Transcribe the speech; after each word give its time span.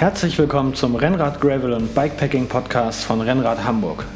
Herzlich 0.00 0.38
willkommen 0.38 0.74
zum 0.74 0.96
Rennrad 0.96 1.42
Gravel 1.42 1.74
und 1.74 1.94
Bikepacking 1.94 2.46
Podcast 2.46 3.04
von 3.04 3.20
Rennrad 3.20 3.62
Hamburg. 3.64 4.06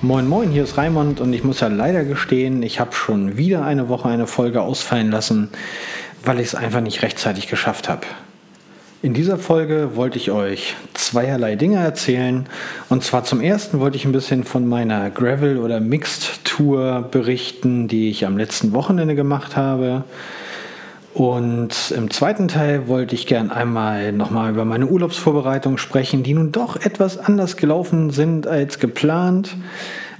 Moin 0.00 0.26
Moin, 0.26 0.48
hier 0.48 0.64
ist 0.64 0.78
Raimund 0.78 1.20
und 1.20 1.34
ich 1.34 1.44
muss 1.44 1.60
ja 1.60 1.68
leider 1.68 2.04
gestehen, 2.04 2.62
ich 2.62 2.80
habe 2.80 2.94
schon 2.94 3.36
wieder 3.36 3.62
eine 3.62 3.90
Woche 3.90 4.08
eine 4.08 4.26
Folge 4.26 4.62
ausfallen 4.62 5.10
lassen, 5.10 5.50
weil 6.24 6.40
ich 6.40 6.46
es 6.46 6.54
einfach 6.54 6.80
nicht 6.80 7.02
rechtzeitig 7.02 7.46
geschafft 7.46 7.90
habe. 7.90 8.06
In 9.02 9.12
dieser 9.12 9.36
Folge 9.36 9.94
wollte 9.94 10.16
ich 10.16 10.30
euch 10.30 10.76
zweierlei 10.94 11.56
Dinge 11.56 11.76
erzählen. 11.76 12.46
Und 12.88 13.04
zwar 13.04 13.24
zum 13.24 13.42
ersten 13.42 13.80
wollte 13.80 13.98
ich 13.98 14.06
ein 14.06 14.12
bisschen 14.12 14.44
von 14.44 14.66
meiner 14.66 15.10
Gravel- 15.10 15.58
oder 15.58 15.78
Mixed-Tour 15.78 17.08
berichten, 17.10 17.86
die 17.86 18.08
ich 18.08 18.24
am 18.24 18.38
letzten 18.38 18.72
Wochenende 18.72 19.14
gemacht 19.14 19.56
habe. 19.56 20.04
Und 21.14 21.92
im 21.94 22.10
zweiten 22.10 22.48
Teil 22.48 22.88
wollte 22.88 23.14
ich 23.14 23.26
gern 23.26 23.50
einmal 23.50 24.12
nochmal 24.12 24.50
über 24.50 24.64
meine 24.64 24.86
Urlaubsvorbereitungen 24.86 25.76
sprechen, 25.76 26.22
die 26.22 26.32
nun 26.32 26.52
doch 26.52 26.76
etwas 26.76 27.18
anders 27.18 27.56
gelaufen 27.56 28.10
sind 28.10 28.46
als 28.46 28.78
geplant. 28.78 29.56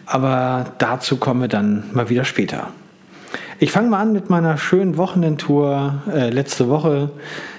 Aber 0.04 0.66
dazu 0.78 1.16
kommen 1.16 1.40
wir 1.40 1.48
dann 1.48 1.84
mal 1.92 2.10
wieder 2.10 2.24
später. 2.24 2.68
Ich 3.58 3.72
fange 3.72 3.88
mal 3.88 4.00
an 4.00 4.12
mit 4.12 4.28
meiner 4.28 4.58
schönen 4.58 4.96
Wochenendtour 4.96 6.02
äh, 6.12 6.30
letzte 6.30 6.68
Woche. 6.68 7.10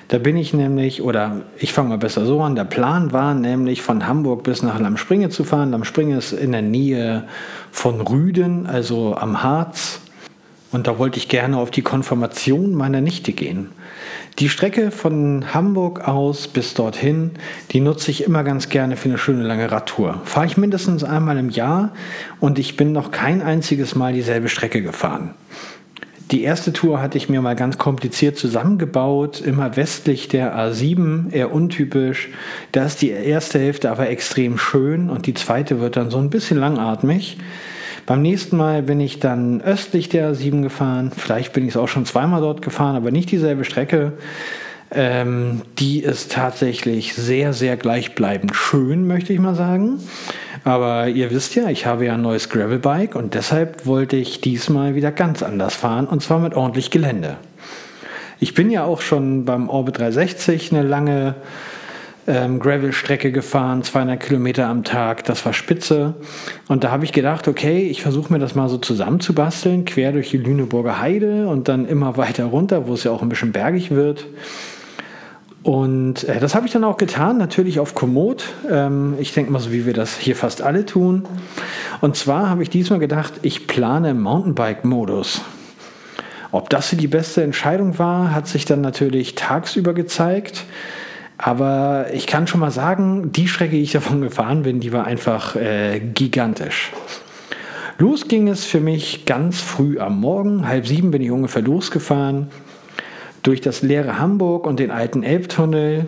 Da 0.09 0.19
bin 0.19 0.37
ich 0.37 0.53
nämlich, 0.53 1.01
oder 1.01 1.41
ich 1.57 1.73
fange 1.73 1.89
mal 1.89 1.97
besser 1.97 2.25
so 2.25 2.41
an, 2.41 2.55
der 2.55 2.65
Plan 2.65 3.13
war 3.13 3.33
nämlich 3.33 3.81
von 3.81 4.05
Hamburg 4.05 4.43
bis 4.43 4.61
nach 4.61 4.79
Lamspringe 4.79 5.29
zu 5.29 5.43
fahren. 5.43 5.71
Lamspringe 5.71 6.17
ist 6.17 6.33
in 6.33 6.51
der 6.51 6.61
Nähe 6.61 7.23
von 7.71 8.01
Rüden, 8.01 8.67
also 8.67 9.15
am 9.15 9.41
Harz. 9.41 10.02
Und 10.73 10.87
da 10.87 10.97
wollte 10.97 11.19
ich 11.19 11.29
gerne 11.29 11.57
auf 11.57 11.69
die 11.69 11.83
Konfirmation 11.83 12.73
meiner 12.73 12.99
Nichte 12.99 13.31
gehen. 13.31 13.69
Die 14.39 14.49
Strecke 14.49 14.89
von 14.89 15.53
Hamburg 15.53 16.07
aus 16.07 16.47
bis 16.47 16.73
dorthin, 16.73 17.31
die 17.71 17.79
nutze 17.79 18.09
ich 18.09 18.23
immer 18.23 18.43
ganz 18.43 18.69
gerne 18.69 18.97
für 18.97 19.07
eine 19.07 19.19
schöne 19.19 19.43
lange 19.43 19.71
Radtour. 19.71 20.21
Fahre 20.25 20.47
ich 20.47 20.57
mindestens 20.57 21.03
einmal 21.03 21.37
im 21.37 21.49
Jahr 21.49 21.93
und 22.39 22.57
ich 22.57 22.75
bin 22.75 22.91
noch 22.91 23.11
kein 23.11 23.43
einziges 23.43 23.93
Mal 23.93 24.13
dieselbe 24.13 24.49
Strecke 24.49 24.81
gefahren. 24.81 25.35
Die 26.31 26.41
erste 26.41 26.73
Tour 26.73 26.99
hatte 26.99 27.19
ich 27.19 27.29
mir 27.29 27.43
mal 27.43 27.55
ganz 27.55 27.77
kompliziert 27.77 28.39
zusammengebaut, 28.39 29.39
immer 29.39 29.75
westlich 29.75 30.29
der 30.29 30.57
A7, 30.57 31.31
eher 31.31 31.53
untypisch. 31.53 32.29
Da 32.71 32.85
ist 32.85 33.03
die 33.03 33.11
erste 33.11 33.59
Hälfte 33.59 33.91
aber 33.91 34.09
extrem 34.09 34.57
schön 34.57 35.11
und 35.11 35.27
die 35.27 35.35
zweite 35.35 35.79
wird 35.79 35.95
dann 35.95 36.09
so 36.09 36.17
ein 36.17 36.31
bisschen 36.31 36.57
langatmig. 36.57 37.37
Beim 38.05 38.21
nächsten 38.21 38.57
Mal 38.57 38.83
bin 38.83 38.99
ich 38.99 39.19
dann 39.19 39.61
östlich 39.61 40.09
der 40.09 40.33
A7 40.33 40.61
gefahren. 40.61 41.11
Vielleicht 41.15 41.53
bin 41.53 41.63
ich 41.63 41.71
es 41.71 41.77
auch 41.77 41.87
schon 41.87 42.05
zweimal 42.05 42.41
dort 42.41 42.61
gefahren, 42.61 42.95
aber 42.97 43.11
nicht 43.11 43.31
dieselbe 43.31 43.63
Strecke. 43.63 44.13
Ähm, 44.91 45.61
die 45.79 46.01
ist 46.01 46.31
tatsächlich 46.31 47.15
sehr, 47.15 47.53
sehr 47.53 47.77
gleichbleibend 47.77 48.55
schön, 48.55 49.07
möchte 49.07 49.31
ich 49.31 49.39
mal 49.39 49.55
sagen. 49.55 49.99
Aber 50.65 51.07
ihr 51.07 51.31
wisst 51.31 51.55
ja, 51.55 51.69
ich 51.69 51.85
habe 51.85 52.05
ja 52.05 52.13
ein 52.13 52.21
neues 52.21 52.49
Gravelbike 52.49 53.15
und 53.15 53.33
deshalb 53.33 53.85
wollte 53.85 54.17
ich 54.17 54.41
diesmal 54.41 54.95
wieder 54.95 55.11
ganz 55.11 55.41
anders 55.41 55.73
fahren 55.73 56.05
und 56.05 56.21
zwar 56.21 56.39
mit 56.39 56.53
ordentlich 56.53 56.91
Gelände. 56.91 57.37
Ich 58.39 58.53
bin 58.53 58.69
ja 58.69 58.83
auch 58.83 59.01
schon 59.01 59.45
beim 59.45 59.69
Orbit 59.69 59.99
360 59.99 60.71
eine 60.71 60.83
lange 60.83 61.35
ähm, 62.27 62.59
Gravel-Strecke 62.59 63.31
gefahren, 63.31 63.83
200 63.83 64.19
Kilometer 64.19 64.67
am 64.67 64.83
Tag, 64.83 65.25
das 65.25 65.45
war 65.45 65.53
spitze. 65.53 66.15
Und 66.67 66.83
da 66.83 66.91
habe 66.91 67.05
ich 67.05 67.11
gedacht, 67.11 67.47
okay, 67.47 67.87
ich 67.87 68.01
versuche 68.01 68.31
mir 68.31 68.39
das 68.39 68.55
mal 68.55 68.69
so 68.69 68.77
zusammenzubasteln, 68.77 69.85
quer 69.85 70.11
durch 70.11 70.29
die 70.29 70.37
Lüneburger 70.37 70.99
Heide 70.99 71.47
und 71.47 71.67
dann 71.67 71.87
immer 71.87 72.17
weiter 72.17 72.45
runter, 72.45 72.87
wo 72.87 72.93
es 72.93 73.03
ja 73.03 73.11
auch 73.11 73.21
ein 73.21 73.29
bisschen 73.29 73.51
bergig 73.51 73.91
wird. 73.91 74.25
Und 75.63 76.25
äh, 76.25 76.39
das 76.39 76.55
habe 76.55 76.65
ich 76.65 76.73
dann 76.73 76.83
auch 76.83 76.97
getan, 76.97 77.37
natürlich 77.37 77.79
auf 77.79 77.95
Komoot. 77.95 78.45
Ähm, 78.69 79.15
ich 79.19 79.33
denke 79.33 79.51
mal 79.51 79.59
so, 79.59 79.71
wie 79.71 79.85
wir 79.85 79.93
das 79.93 80.17
hier 80.17 80.35
fast 80.35 80.61
alle 80.61 80.85
tun. 80.85 81.23
Und 82.01 82.17
zwar 82.17 82.49
habe 82.49 82.63
ich 82.63 82.69
diesmal 82.69 82.99
gedacht, 82.99 83.33
ich 83.43 83.65
plane 83.65 84.11
im 84.11 84.21
Mountainbike-Modus. 84.21 85.41
Ob 86.51 86.69
das 86.69 86.91
die 86.91 87.07
beste 87.07 87.43
Entscheidung 87.43 87.97
war, 87.97 88.35
hat 88.35 88.47
sich 88.47 88.65
dann 88.65 88.81
natürlich 88.81 89.35
tagsüber 89.35 89.93
gezeigt. 89.93 90.65
Aber 91.45 92.05
ich 92.13 92.25
kann 92.25 92.47
schon 92.47 92.61
mal 92.61 92.71
sagen, 92.71 93.33
die 93.33 93.49
Strecke, 93.49 93.75
die 93.75 93.81
ich 93.81 93.91
davon 93.91 94.21
gefahren 94.21 94.63
bin, 94.63 94.79
die 94.79 94.93
war 94.93 95.05
einfach 95.05 95.57
äh, 95.57 95.99
gigantisch. 95.99 96.93
Los 97.97 98.29
ging 98.29 98.47
es 98.47 98.63
für 98.63 98.79
mich 98.79 99.25
ganz 99.25 99.59
früh 99.59 99.99
am 99.99 100.21
Morgen. 100.21 100.65
Halb 100.65 100.87
sieben 100.87 101.11
bin 101.11 101.21
ich 101.21 101.31
ungefähr 101.31 101.61
losgefahren. 101.61 102.47
Durch 103.41 103.59
das 103.59 103.81
leere 103.81 104.19
Hamburg 104.19 104.65
und 104.65 104.79
den 104.79 104.89
alten 104.89 105.21
Elbtunnel, 105.21 106.07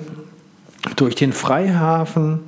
durch 0.95 1.15
den 1.15 1.33
Freihafen 1.33 2.39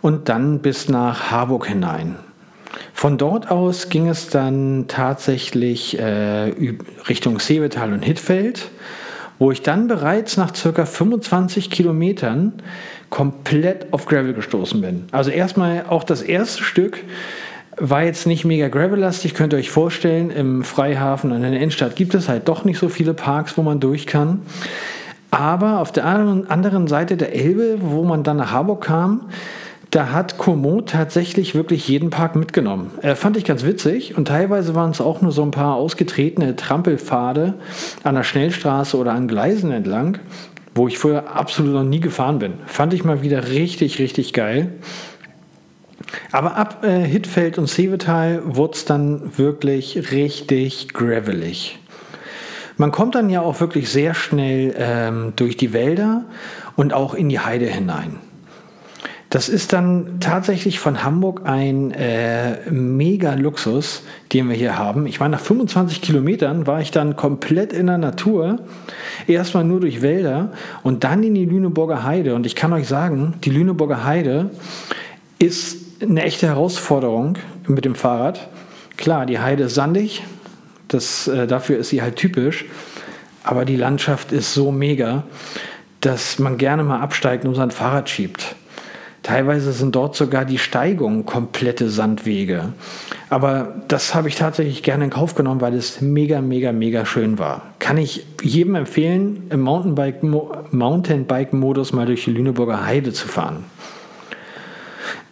und 0.00 0.28
dann 0.28 0.60
bis 0.60 0.88
nach 0.88 1.32
Harburg 1.32 1.66
hinein. 1.66 2.14
Von 2.94 3.18
dort 3.18 3.50
aus 3.50 3.88
ging 3.88 4.08
es 4.08 4.28
dann 4.28 4.84
tatsächlich 4.86 5.98
äh, 5.98 6.52
Richtung 7.08 7.40
Seevetal 7.40 7.92
und 7.92 8.04
Hittfeld 8.04 8.70
wo 9.40 9.50
ich 9.50 9.62
dann 9.62 9.88
bereits 9.88 10.36
nach 10.36 10.54
circa 10.54 10.84
25 10.84 11.70
Kilometern 11.70 12.52
komplett 13.08 13.92
auf 13.92 14.06
Gravel 14.06 14.34
gestoßen 14.34 14.80
bin. 14.80 15.06
Also 15.10 15.30
erstmal 15.30 15.86
auch 15.88 16.04
das 16.04 16.22
erste 16.22 16.62
Stück 16.62 17.02
war 17.76 18.04
jetzt 18.04 18.26
nicht 18.26 18.44
mega 18.44 18.68
gravellastig, 18.68 19.34
könnt 19.34 19.54
ihr 19.54 19.58
euch 19.58 19.70
vorstellen. 19.70 20.30
Im 20.30 20.62
Freihafen 20.62 21.32
und 21.32 21.42
in 21.42 21.50
der 21.50 21.60
Innenstadt 21.60 21.96
gibt 21.96 22.14
es 22.14 22.28
halt 22.28 22.46
doch 22.46 22.64
nicht 22.64 22.78
so 22.78 22.90
viele 22.90 23.14
Parks, 23.14 23.56
wo 23.56 23.62
man 23.62 23.80
durch 23.80 24.06
kann. 24.06 24.42
Aber 25.30 25.80
auf 25.80 25.90
der 25.90 26.04
anderen 26.04 26.86
Seite 26.88 27.16
der 27.16 27.34
Elbe, 27.34 27.78
wo 27.80 28.04
man 28.04 28.22
dann 28.22 28.36
nach 28.36 28.52
Harburg 28.52 28.84
kam, 28.84 29.30
da 29.90 30.12
hat 30.12 30.38
Komoot 30.38 30.90
tatsächlich 30.90 31.54
wirklich 31.54 31.88
jeden 31.88 32.10
Park 32.10 32.36
mitgenommen. 32.36 32.92
Äh, 33.02 33.16
fand 33.16 33.36
ich 33.36 33.44
ganz 33.44 33.64
witzig 33.64 34.16
und 34.16 34.28
teilweise 34.28 34.74
waren 34.74 34.92
es 34.92 35.00
auch 35.00 35.20
nur 35.20 35.32
so 35.32 35.42
ein 35.42 35.50
paar 35.50 35.74
ausgetretene 35.74 36.54
Trampelpfade 36.54 37.54
an 38.04 38.14
der 38.14 38.22
Schnellstraße 38.22 38.96
oder 38.96 39.12
an 39.12 39.26
Gleisen 39.26 39.72
entlang, 39.72 40.18
wo 40.74 40.86
ich 40.86 40.98
vorher 40.98 41.34
absolut 41.34 41.74
noch 41.74 41.82
nie 41.82 42.00
gefahren 42.00 42.38
bin. 42.38 42.54
Fand 42.66 42.94
ich 42.94 43.04
mal 43.04 43.22
wieder 43.22 43.48
richtig, 43.48 43.98
richtig 43.98 44.32
geil. 44.32 44.74
Aber 46.30 46.56
ab 46.56 46.84
äh, 46.84 47.00
Hittfeld 47.00 47.58
und 47.58 47.68
Seevetal 47.68 48.42
wurde 48.44 48.74
es 48.74 48.84
dann 48.84 49.36
wirklich 49.38 50.12
richtig 50.12 50.92
gravelig. 50.92 51.78
Man 52.76 52.92
kommt 52.92 53.16
dann 53.16 53.28
ja 53.28 53.42
auch 53.42 53.60
wirklich 53.60 53.90
sehr 53.90 54.14
schnell 54.14 54.74
ähm, 54.78 55.32
durch 55.36 55.56
die 55.56 55.72
Wälder 55.72 56.24
und 56.76 56.94
auch 56.94 57.14
in 57.14 57.28
die 57.28 57.40
Heide 57.40 57.66
hinein. 57.66 58.18
Das 59.30 59.48
ist 59.48 59.72
dann 59.72 60.18
tatsächlich 60.18 60.80
von 60.80 61.04
Hamburg 61.04 61.42
ein 61.44 61.92
äh, 61.92 62.68
mega 62.68 63.34
Luxus, 63.34 64.02
den 64.32 64.48
wir 64.48 64.56
hier 64.56 64.76
haben. 64.76 65.06
Ich 65.06 65.20
meine, 65.20 65.36
nach 65.36 65.40
25 65.40 66.02
Kilometern 66.02 66.66
war 66.66 66.80
ich 66.80 66.90
dann 66.90 67.14
komplett 67.14 67.72
in 67.72 67.86
der 67.86 67.98
Natur. 67.98 68.58
Erstmal 69.28 69.62
nur 69.62 69.78
durch 69.78 70.02
Wälder 70.02 70.50
und 70.82 71.04
dann 71.04 71.22
in 71.22 71.34
die 71.34 71.44
Lüneburger 71.44 72.02
Heide. 72.02 72.34
Und 72.34 72.44
ich 72.44 72.56
kann 72.56 72.72
euch 72.72 72.88
sagen, 72.88 73.34
die 73.44 73.50
Lüneburger 73.50 74.04
Heide 74.04 74.50
ist 75.38 76.02
eine 76.02 76.24
echte 76.24 76.48
Herausforderung 76.48 77.38
mit 77.68 77.84
dem 77.84 77.94
Fahrrad. 77.94 78.48
Klar, 78.96 79.26
die 79.26 79.38
Heide 79.38 79.64
ist 79.64 79.76
sandig, 79.76 80.24
das, 80.88 81.28
äh, 81.28 81.46
dafür 81.46 81.78
ist 81.78 81.90
sie 81.90 82.02
halt 82.02 82.16
typisch. 82.16 82.64
Aber 83.44 83.64
die 83.64 83.76
Landschaft 83.76 84.32
ist 84.32 84.54
so 84.54 84.72
mega, 84.72 85.22
dass 86.00 86.40
man 86.40 86.58
gerne 86.58 86.82
mal 86.82 87.00
absteigt 87.00 87.44
und 87.44 87.54
sein 87.54 87.70
Fahrrad 87.70 88.10
schiebt. 88.10 88.56
Teilweise 89.22 89.72
sind 89.72 89.94
dort 89.94 90.16
sogar 90.16 90.46
die 90.46 90.58
Steigungen 90.58 91.26
komplette 91.26 91.90
Sandwege. 91.90 92.72
Aber 93.28 93.74
das 93.88 94.14
habe 94.14 94.28
ich 94.28 94.36
tatsächlich 94.36 94.82
gerne 94.82 95.04
in 95.04 95.10
Kauf 95.10 95.34
genommen, 95.34 95.60
weil 95.60 95.74
es 95.74 96.00
mega, 96.00 96.40
mega, 96.40 96.72
mega 96.72 97.04
schön 97.04 97.38
war. 97.38 97.60
Kann 97.78 97.98
ich 97.98 98.24
jedem 98.42 98.76
empfehlen, 98.76 99.42
im 99.50 99.60
Mountainbike-Modus 99.60 101.92
mal 101.92 102.06
durch 102.06 102.24
die 102.24 102.30
Lüneburger 102.30 102.86
Heide 102.86 103.12
zu 103.12 103.28
fahren. 103.28 103.64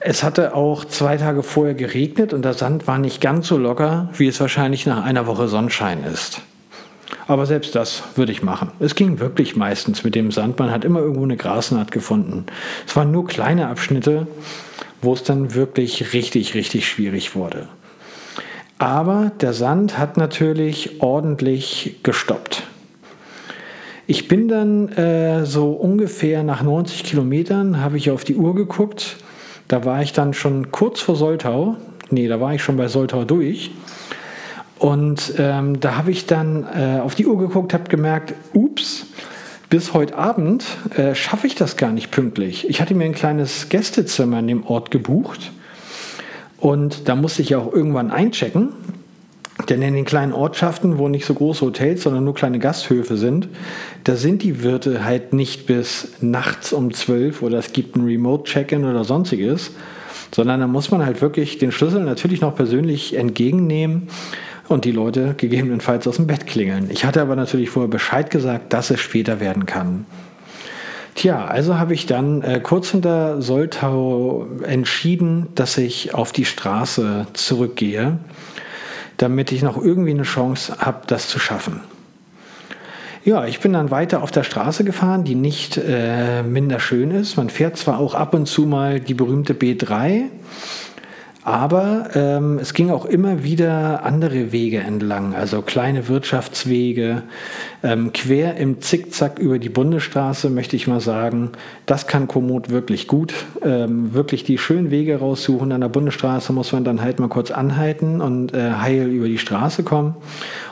Es 0.01 0.23
hatte 0.23 0.55
auch 0.55 0.85
zwei 0.85 1.17
Tage 1.17 1.43
vorher 1.43 1.75
geregnet 1.75 2.33
und 2.33 2.45
der 2.45 2.55
Sand 2.55 2.87
war 2.87 2.99
nicht 2.99 3.21
ganz 3.21 3.49
so 3.49 3.59
locker, 3.59 4.11
wie 4.17 4.29
es 4.29 4.41
wahrscheinlich 4.41 4.87
nach 4.87 5.05
einer 5.05 5.27
Woche 5.27 5.49
Sonnenschein 5.49 6.05
ist. 6.05 6.41
Aber 7.29 7.45
selbst 7.45 7.75
das 7.75 8.03
würde 8.17 8.33
ich 8.33 8.43
machen. 8.43 8.71
Es 8.81 8.95
ging 8.95 9.21
wirklich 9.21 9.55
meistens 9.55 10.03
mit 10.03 10.15
dem 10.15 10.33
Sand. 10.33 10.59
Man 10.59 10.71
hat 10.71 10.85
immer 10.85 11.01
irgendwo 11.01 11.25
eine 11.25 11.37
Grasnaht 11.37 11.93
gefunden. 11.93 12.47
Es 12.87 12.97
waren 12.97 13.13
nur 13.13 13.27
kleine 13.27 13.69
Abschnitte, 13.69 14.27
wo 15.03 15.13
es 15.13 15.23
dann 15.25 15.55
wirklich 15.55 16.15
richtig, 16.15 16.55
richtig 16.55 16.89
schwierig 16.89 17.37
wurde. 17.37 17.69
Aber 18.79 19.31
der 19.43 19.53
Sand 19.53 19.99
hat 19.99 20.17
natürlich 20.17 21.03
ordentlich 21.03 21.97
gestoppt. 22.03 22.63
Ich 24.07 24.27
bin 24.27 24.49
dann 24.49 24.89
äh, 24.93 25.45
so 25.45 25.73
ungefähr 25.73 26.43
nach 26.43 26.63
90 26.63 27.05
Kilometern, 27.05 27.83
habe 27.83 27.99
ich 27.99 28.11
auf 28.11 28.25
die 28.25 28.37
Uhr 28.37 28.55
geguckt. 28.55 29.19
Da 29.69 29.85
war 29.85 30.01
ich 30.01 30.15
dann 30.15 30.33
schon 30.33 30.71
kurz 30.71 31.01
vor 31.01 31.15
Soltau. 31.15 31.77
Nee, 32.09 32.27
da 32.27 32.41
war 32.41 32.55
ich 32.55 32.63
schon 32.63 32.79
bei 32.79 32.89
Soltau 32.89 33.25
durch. 33.25 33.71
Und 34.79 35.35
ähm, 35.39 35.81
da 35.81 35.97
habe 35.97 36.11
ich 36.11 36.27
dann 36.27 36.65
äh, 36.65 37.01
auf 37.01 37.15
die 37.15 37.27
Uhr 37.27 37.39
geguckt, 37.39 37.75
habe 37.75 37.89
gemerkt, 37.89 38.35
ups, 38.53 39.07
bis 39.71 39.93
heute 39.93 40.17
Abend 40.17 40.65
äh, 40.97 41.15
schaffe 41.15 41.47
ich 41.47 41.55
das 41.55 41.77
gar 41.77 41.91
nicht 41.91 42.11
pünktlich. 42.11 42.69
Ich 42.69 42.81
hatte 42.81 42.95
mir 42.95 43.05
ein 43.05 43.15
kleines 43.15 43.69
Gästezimmer 43.69 44.39
in 44.39 44.47
dem 44.47 44.67
Ort 44.67 44.91
gebucht 44.91 45.53
und 46.59 47.09
da 47.09 47.17
musste 47.17 47.43
ich 47.43 47.55
auch 47.55 47.73
irgendwann 47.73 48.11
einchecken. 48.11 48.71
Denn 49.69 49.83
in 49.83 49.95
den 49.95 50.05
kleinen 50.05 50.33
Ortschaften, 50.33 50.99
wo 50.99 51.09
nicht 51.09 51.27
so 51.27 51.35
große 51.35 51.67
Hotels, 51.67 52.05
sondern 52.05 52.25
nur 52.25 52.33
kleine 52.33 52.61
Gasthöfe 52.61 53.17
sind, 53.17 53.49
da 54.05 54.15
sind 54.15 54.43
die 54.43 54.63
Wirte 54.63 55.05
halt 55.05 55.33
nicht 55.33 55.67
bis 55.67 56.13
nachts 56.21 56.73
um 56.73 56.95
12 56.95 57.43
oder 57.43 57.59
es 57.59 57.73
gibt 57.73 57.97
ein 57.97 58.05
Remote-Check-In 58.05 58.85
oder 58.85 59.03
sonstiges, 59.03 59.73
sondern 60.33 60.61
da 60.61 60.69
muss 60.69 60.93
man 60.93 61.05
halt 61.05 61.21
wirklich 61.21 61.59
den 61.59 61.73
Schlüssel 61.73 62.05
natürlich 62.05 62.41
noch 62.41 62.55
persönlich 62.55 63.17
entgegennehmen 63.17 64.09
und 64.69 64.85
die 64.85 64.93
Leute 64.93 65.35
gegebenenfalls 65.37 66.07
aus 66.07 66.17
dem 66.17 66.27
Bett 66.27 66.47
klingeln. 66.47 66.89
Ich 66.91 67.05
hatte 67.05 67.21
aber 67.21 67.37
natürlich 67.37 67.71
vorher 67.71 67.89
Bescheid 67.89 68.31
gesagt, 68.31 68.73
dass 68.73 68.91
es 68.91 69.01
später 69.01 69.41
werden 69.41 69.67
kann. 69.67 70.07
Tja, 71.15 71.47
also 71.47 71.79
habe 71.79 71.95
ich 71.95 72.07
dann 72.07 72.43
äh, 72.43 72.61
kurz 72.63 72.91
hinter 72.91 73.43
Soltau 73.43 74.47
entschieden, 74.63 75.49
dass 75.57 75.77
ich 75.77 76.15
auf 76.15 76.31
die 76.31 76.45
Straße 76.45 77.27
zurückgehe, 77.33 78.19
damit 79.17 79.51
ich 79.51 79.63
noch 79.63 79.83
irgendwie 79.83 80.13
eine 80.13 80.23
Chance 80.23 80.77
habe, 80.79 81.01
das 81.09 81.29
zu 81.29 81.41
schaffen. 81.41 81.81
Ja, 83.25 83.47
ich 83.47 83.59
bin 83.59 83.73
dann 83.73 83.91
weiter 83.91 84.23
auf 84.23 84.31
der 84.31 84.45
Straße 84.45 84.85
gefahren, 84.85 85.25
die 85.25 85.35
nicht 85.35 85.77
äh, 85.77 86.43
minder 86.45 86.79
schön 86.79 87.11
ist. 87.11 87.37
Man 87.37 87.51
fährt 87.51 87.77
zwar 87.77 87.99
auch 87.99 88.15
ab 88.15 88.33
und 88.33 88.47
zu 88.47 88.63
mal 88.63 89.01
die 89.01 89.15
berühmte 89.15 89.55
B3, 89.55 90.27
aber 91.49 92.11
ähm, 92.15 92.59
es 92.59 92.75
ging 92.75 92.91
auch 92.91 93.07
immer 93.07 93.43
wieder 93.43 94.05
andere 94.05 94.53
Wege 94.53 94.81
entlang, 94.81 95.35
also 95.35 95.63
kleine 95.63 96.07
Wirtschaftswege, 96.07 97.23
ähm, 97.83 98.13
quer 98.13 98.59
im 98.59 98.83
Zickzack 98.83 99.39
über 99.39 99.59
die 99.59 99.71
Bundesstraße, 99.71 100.51
möchte 100.51 100.77
ich 100.77 100.87
mal 100.87 101.01
sagen. 101.01 101.53
Das 101.87 102.07
kann 102.07 102.29
Komoot 102.29 102.69
wirklich 102.69 103.09
gut. 103.09 103.33
Ähm, 103.65 104.13
wirklich 104.13 104.45
die 104.45 104.59
schönen 104.59 104.91
Wege 104.91 105.21
raussuchen. 105.21 105.73
An 105.73 105.81
der 105.81 105.89
Bundesstraße 105.89 106.53
muss 106.53 106.73
man 106.73 106.85
dann 106.85 107.01
halt 107.01 107.19
mal 107.19 107.29
kurz 107.31 107.51
anhalten 107.51 108.21
und 108.21 108.53
äh, 108.53 108.73
heil 108.73 109.09
über 109.09 109.27
die 109.27 109.39
Straße 109.39 109.85
kommen. 109.85 110.17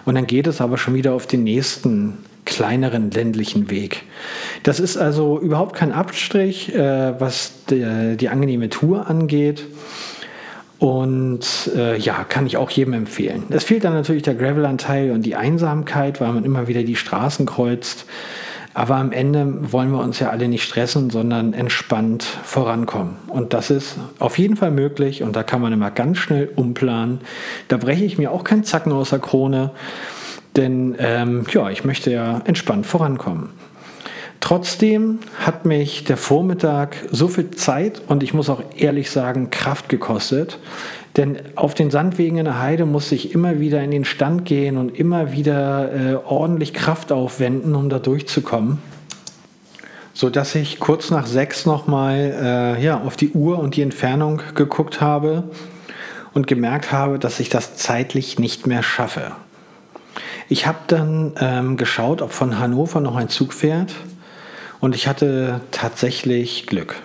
Und 0.05 0.15
dann 0.15 0.27
geht 0.27 0.47
es 0.47 0.61
aber 0.61 0.77
schon 0.77 0.93
wieder 0.93 1.15
auf 1.15 1.27
den 1.27 1.43
nächsten 1.43 2.19
kleineren 2.45 3.11
ländlichen 3.11 3.71
Weg. 3.71 4.03
Das 4.63 4.79
ist 4.79 4.99
also 4.99 5.41
überhaupt 5.41 5.75
kein 5.75 5.93
Abstrich, 5.93 6.75
äh, 6.75 7.19
was 7.19 7.65
die, 7.71 8.17
die 8.19 8.29
angenehme 8.29 8.69
Tour 8.69 9.09
angeht. 9.09 9.65
Und 10.79 11.71
äh, 11.75 11.99
ja, 11.99 12.25
kann 12.25 12.47
ich 12.47 12.59
auch 12.59 12.71
jedem 12.71 12.93
empfehlen. 12.93 13.45
Es 13.49 13.65
fehlt 13.65 13.85
dann 13.85 13.95
natürlich 13.95 14.23
der 14.23 14.35
Gravel-Anteil 14.35 15.11
und 15.11 15.23
die 15.23 15.35
Einsamkeit, 15.35 16.21
weil 16.21 16.33
man 16.33 16.45
immer 16.45 16.69
wieder 16.69 16.83
die 16.83 16.97
Straßen 16.97 17.47
kreuzt. 17.47 18.05
Aber 18.75 18.97
am 18.97 19.11
Ende 19.11 19.73
wollen 19.73 19.91
wir 19.91 20.01
uns 20.01 20.19
ja 20.21 20.29
alle 20.29 20.49
nicht 20.49 20.63
stressen, 20.63 21.09
sondern 21.09 21.55
entspannt 21.55 22.25
vorankommen. 22.25 23.17
Und 23.29 23.55
das 23.55 23.71
ist 23.71 23.97
auf 24.19 24.37
jeden 24.37 24.55
Fall 24.57 24.71
möglich 24.71 25.23
und 25.23 25.35
da 25.35 25.43
kann 25.43 25.63
man 25.63 25.73
immer 25.73 25.91
ganz 25.91 26.19
schnell 26.19 26.51
umplanen. 26.57 27.23
Da 27.69 27.79
breche 27.79 28.05
ich 28.05 28.19
mir 28.19 28.31
auch 28.31 28.45
keinen 28.45 28.65
Zacken 28.65 28.93
aus 28.93 29.09
der 29.09 29.19
Krone, 29.19 29.71
denn 30.57 30.95
ähm, 30.99 31.47
ja, 31.55 31.71
ich 31.71 31.87
möchte 31.87 32.11
ja 32.11 32.43
entspannt 32.45 32.85
vorankommen. 32.85 33.49
Trotzdem 34.47 35.19
hat 35.41 35.65
mich 35.65 36.05
der 36.05 36.17
Vormittag 36.17 36.95
so 37.11 37.27
viel 37.27 37.51
Zeit 37.51 38.01
und 38.07 38.23
ich 38.23 38.33
muss 38.33 38.49
auch 38.49 38.63
ehrlich 38.77 39.11
sagen 39.11 39.51
Kraft 39.51 39.89
gekostet. 39.89 40.61
Denn 41.17 41.39
auf 41.57 41.75
den 41.75 41.91
Sandwegen 41.91 42.39
in 42.39 42.45
der 42.45 42.61
Heide 42.61 42.87
musste 42.87 43.17
ich 43.17 43.35
immer 43.35 43.59
wieder 43.59 43.83
in 43.83 43.91
den 43.91 44.05
Stand 44.05 44.45
gehen 44.45 44.77
und 44.77 44.97
immer 44.97 45.33
wieder 45.33 45.93
äh, 45.93 46.15
ordentlich 46.15 46.73
Kraft 46.75 47.11
aufwenden, 47.11 47.75
um 47.75 47.89
da 47.89 47.99
durchzukommen. 47.99 48.79
So 50.15 50.31
dass 50.31 50.55
ich 50.55 50.79
kurz 50.79 51.11
nach 51.11 51.27
sechs 51.27 51.67
nochmal 51.67 52.77
äh, 52.79 52.85
ja, 52.85 53.01
auf 53.01 53.17
die 53.17 53.31
Uhr 53.31 53.59
und 53.59 53.75
die 53.75 53.83
Entfernung 53.83 54.43
geguckt 54.55 55.01
habe 55.01 55.43
und 56.35 56.47
gemerkt 56.47 56.93
habe, 56.93 57.19
dass 57.19 57.41
ich 57.41 57.49
das 57.49 57.75
zeitlich 57.75 58.39
nicht 58.39 58.69
mehr 58.69 58.85
schaffe. 58.85 59.33
Ich 60.49 60.69
habe 60.69 60.79
dann 60.87 61.33
ähm, 61.41 61.77
geschaut, 61.77 62.23
ob 62.23 62.31
von 62.31 62.61
Hannover 62.61 63.01
noch 63.01 63.17
ein 63.17 63.29
Zug 63.29 63.53
fährt 63.53 63.93
und 64.81 64.95
ich 64.95 65.09
hatte 65.09 65.61
tatsächlich 65.71 66.67
Glück. 66.67 66.97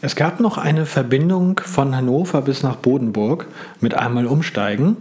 Es 0.00 0.16
gab 0.16 0.40
noch 0.40 0.58
eine 0.58 0.84
Verbindung 0.84 1.60
von 1.64 1.94
Hannover 1.94 2.42
bis 2.42 2.62
nach 2.62 2.76
Bodenburg 2.76 3.46
mit 3.80 3.94
einmal 3.94 4.26
umsteigen 4.26 4.96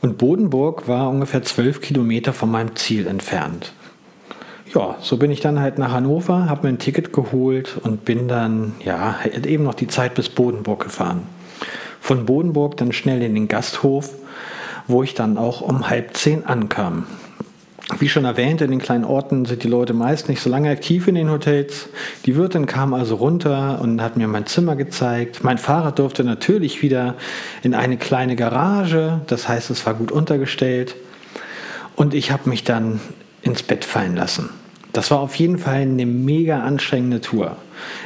und 0.00 0.18
Bodenburg 0.18 0.88
war 0.88 1.08
ungefähr 1.08 1.42
zwölf 1.42 1.80
Kilometer 1.80 2.32
von 2.32 2.50
meinem 2.50 2.74
Ziel 2.74 3.06
entfernt. 3.06 3.72
Ja, 4.74 4.96
so 5.00 5.18
bin 5.18 5.30
ich 5.30 5.40
dann 5.40 5.60
halt 5.60 5.78
nach 5.78 5.92
Hannover, 5.92 6.48
habe 6.48 6.66
mir 6.66 6.72
ein 6.72 6.78
Ticket 6.78 7.12
geholt 7.12 7.78
und 7.82 8.04
bin 8.04 8.26
dann, 8.26 8.72
ja, 8.84 9.16
eben 9.44 9.64
noch 9.64 9.74
die 9.74 9.86
Zeit 9.86 10.14
bis 10.14 10.30
Bodenburg 10.30 10.84
gefahren. 10.84 11.22
Von 12.00 12.26
Bodenburg 12.26 12.78
dann 12.78 12.92
schnell 12.92 13.22
in 13.22 13.34
den 13.34 13.48
Gasthof, 13.48 14.10
wo 14.88 15.02
ich 15.02 15.14
dann 15.14 15.38
auch 15.38 15.60
um 15.60 15.88
halb 15.88 16.16
zehn 16.16 16.46
ankam. 16.46 17.06
Wie 17.98 18.08
schon 18.08 18.24
erwähnt, 18.24 18.60
in 18.60 18.70
den 18.70 18.80
kleinen 18.80 19.04
Orten 19.04 19.44
sind 19.44 19.64
die 19.64 19.68
Leute 19.68 19.92
meist 19.92 20.28
nicht 20.28 20.40
so 20.40 20.48
lange 20.48 20.70
aktiv 20.70 21.08
in 21.08 21.14
den 21.14 21.30
Hotels. 21.30 21.88
Die 22.24 22.36
Wirtin 22.36 22.66
kam 22.66 22.94
also 22.94 23.16
runter 23.16 23.80
und 23.82 24.00
hat 24.00 24.16
mir 24.16 24.28
mein 24.28 24.46
Zimmer 24.46 24.76
gezeigt. 24.76 25.42
Mein 25.42 25.58
Fahrrad 25.58 25.98
durfte 25.98 26.24
natürlich 26.24 26.82
wieder 26.82 27.16
in 27.62 27.74
eine 27.74 27.96
kleine 27.96 28.36
Garage, 28.36 29.20
das 29.26 29.48
heißt, 29.48 29.70
es 29.70 29.84
war 29.84 29.94
gut 29.94 30.12
untergestellt. 30.12 30.94
Und 31.96 32.14
ich 32.14 32.30
habe 32.30 32.48
mich 32.48 32.64
dann 32.64 33.00
ins 33.42 33.62
Bett 33.62 33.84
fallen 33.84 34.16
lassen. 34.16 34.50
Das 34.92 35.10
war 35.10 35.20
auf 35.20 35.34
jeden 35.36 35.58
Fall 35.58 35.82
eine 35.82 36.06
mega 36.06 36.60
anstrengende 36.60 37.20
Tour. 37.20 37.56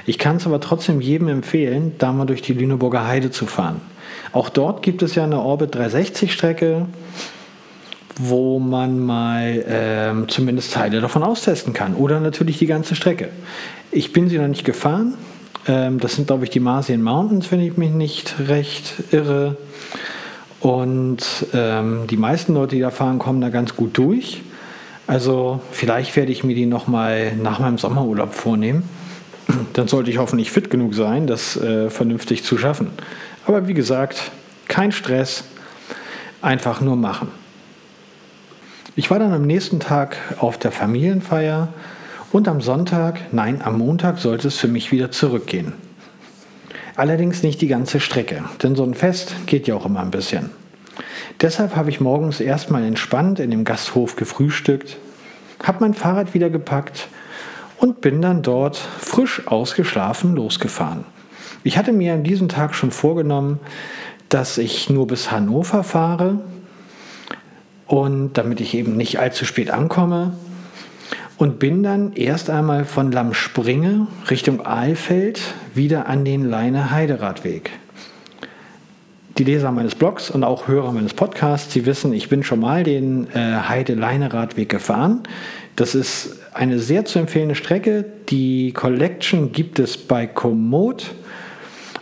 Ich 0.07 0.19
kann 0.19 0.37
es 0.37 0.47
aber 0.47 0.61
trotzdem 0.61 1.01
jedem 1.01 1.29
empfehlen, 1.29 1.93
da 1.99 2.13
mal 2.13 2.27
durch 2.27 2.43
die 2.43 2.55
Lüneburger 2.55 3.07
Heide 3.07 3.31
zu 3.31 3.47
fahren. 3.47 3.81
Auch 4.33 4.49
dort 4.49 4.83
gibt 4.83 5.03
es 5.03 5.15
ja 5.15 5.25
eine 5.25 5.41
Orbit 5.41 5.75
360 5.75 6.33
Strecke 6.33 6.87
wo 8.19 8.59
man 8.59 8.99
mal 8.99 9.65
ähm, 9.69 10.29
zumindest 10.29 10.73
Teile 10.73 11.01
davon 11.01 11.23
austesten 11.23 11.73
kann 11.73 11.95
oder 11.95 12.21
natürlich 12.21 12.59
die 12.59 12.67
ganze 12.67 12.95
Strecke. 12.95 13.29
Ich 13.91 14.13
bin 14.13 14.29
sie 14.29 14.39
noch 14.39 14.49
nicht 14.49 14.65
gefahren. 14.65 15.15
Ähm, 15.69 16.01
das 16.01 16.15
sind, 16.15 16.27
glaube 16.27 16.45
ich, 16.45 16.51
die 16.51 16.61
Marsian 16.61 17.03
Mountains, 17.03 17.53
wenn 17.53 17.61
ich 17.61 17.77
mich 17.77 17.91
nicht 17.91 18.37
recht 18.49 18.95
irre. 19.13 19.57
Und 20.61 21.23
ähm, 21.53 22.07
die 22.09 22.17
meisten 22.17 22.55
Leute, 22.55 22.77
die 22.77 22.81
da 22.81 22.91
fahren, 22.91 23.19
kommen 23.19 23.41
da 23.41 23.51
ganz 23.51 23.77
gut 23.77 23.97
durch. 23.99 24.43
Also 25.07 25.61
vielleicht 25.71 26.17
werde 26.17 26.33
ich 26.33 26.43
mir 26.43 26.55
die 26.55 26.67
nochmal 26.67 27.37
nach 27.37 27.59
meinem 27.59 27.79
Sommerurlaub 27.79 28.35
vornehmen. 28.35 28.89
Dann 29.75 29.89
sollte 29.89 30.11
ich 30.11 30.19
hoffentlich 30.19 30.51
fit 30.51 30.71
genug 30.71 30.95
sein, 30.95 31.27
das 31.27 31.57
äh, 31.57 31.91
vernünftig 31.91 32.43
zu 32.43 32.59
schaffen. 32.59 32.91
Aber 33.47 33.69
wie 33.69 33.75
gesagt, 33.75 34.33
kein 34.67 34.91
Stress, 34.91 35.45
einfach 36.43 36.81
nur 36.81 36.97
machen. 36.97 37.29
Ich 38.99 39.11
war 39.11 39.19
dann 39.19 39.35
am 39.35 39.43
nächsten 39.43 39.79
Tag 39.79 40.17
auf 40.39 40.57
der 40.57 40.73
Familienfeier 40.73 41.69
und 42.33 42.49
am 42.49 42.63
Sonntag, 42.63 43.21
nein, 43.31 43.61
am 43.63 43.77
Montag 43.77 44.17
sollte 44.17 44.49
es 44.49 44.57
für 44.57 44.69
mich 44.69 44.91
wieder 44.91 45.11
zurückgehen. 45.11 45.75
Allerdings 46.97 47.43
nicht 47.43 47.61
die 47.61 47.67
ganze 47.67 48.01
Strecke, 48.01 48.43
denn 48.63 48.75
so 48.75 48.85
ein 48.85 48.95
Fest 48.95 49.35
geht 49.45 49.67
ja 49.67 49.75
auch 49.75 49.85
immer 49.85 50.01
ein 50.01 50.11
bisschen. 50.11 50.49
Deshalb 51.43 51.77
habe 51.77 51.91
ich 51.91 52.01
morgens 52.01 52.41
erstmal 52.41 52.85
entspannt 52.85 53.39
in 53.39 53.51
dem 53.51 53.65
Gasthof 53.65 54.17
gefrühstückt, 54.17 54.97
habe 55.63 55.81
mein 55.81 55.93
Fahrrad 55.93 56.33
wieder 56.33 56.49
gepackt 56.49 57.09
und 57.77 58.01
bin 58.01 58.23
dann 58.23 58.41
dort 58.41 58.79
frisch 58.79 59.47
ausgeschlafen 59.47 60.35
losgefahren. 60.35 61.05
Ich 61.65 61.77
hatte 61.77 61.93
mir 61.93 62.15
an 62.15 62.25
diesem 62.25 62.49
Tag 62.49 62.75
schon 62.75 62.93
vorgenommen, 62.93 63.61
dass 64.31 64.57
ich 64.57 64.89
nur 64.89 65.07
bis 65.07 65.31
Hannover 65.31 65.85
fahre, 65.85 66.41
und 67.87 68.35
damit 68.35 68.61
ich 68.61 68.75
eben 68.75 68.97
nicht 68.97 69.19
allzu 69.19 69.45
spät 69.45 69.71
ankomme 69.71 70.33
und 71.39 71.59
bin 71.59 71.83
dann 71.83 72.13
erst 72.13 72.51
einmal 72.51 72.85
von 72.85 73.13
Lammspringe 73.13 74.07
Richtung 74.31 74.65
Aalfeld 74.65 75.41
wieder 75.75 76.07
an 76.07 76.25
den 76.25 76.45
Leine 76.45 76.91
Heideradweg. 76.91 77.71
Die 79.39 79.45
Leser 79.45 79.71
meines 79.71 79.95
Blogs 79.95 80.31
und 80.31 80.45
auch 80.45 80.67
Hörer 80.67 80.93
meines 80.93 81.13
Podcasts, 81.13 81.73
sie 81.75 81.85
wissen, 81.85 82.15
ich 82.15 82.31
bin 82.31 82.43
schon 82.43 82.61
mal 82.61 82.85
den 82.85 83.27
äh, 83.35 83.39
Heide-Leine-Radweg 83.69 84.71
gefahren. 84.71 85.25
Das 85.77 85.95
ist 85.95 86.39
eine 86.55 86.79
sehr 86.79 87.05
zu 87.05 87.19
empfehlende 87.19 87.55
Strecke. 87.55 88.07
Die 88.31 88.73
Collection 88.73 89.53
gibt 89.53 89.79
es 89.79 89.99
bei 89.99 90.27
Komoot. 90.27 91.13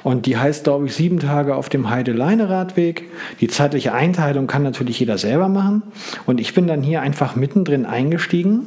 Und 0.04 0.26
die 0.26 0.37
heißt, 0.37 0.64
glaube 0.64 0.87
ich, 0.87 0.94
sieben 0.94 1.18
Tage 1.18 1.56
auf 1.56 1.70
dem 1.70 1.90
Heide-Leine-Radweg. 1.90 3.11
Die 3.40 3.49
zeitliche 3.49 3.94
Einteilung 3.94 4.46
kann 4.46 4.62
natürlich 4.62 5.00
jeder 5.00 5.18
selber 5.18 5.49
machen. 5.49 5.82
Und 6.26 6.40
ich 6.40 6.54
bin 6.54 6.66
dann 6.66 6.82
hier 6.82 7.00
einfach 7.00 7.34
mittendrin 7.34 7.87
eingestiegen 7.87 8.66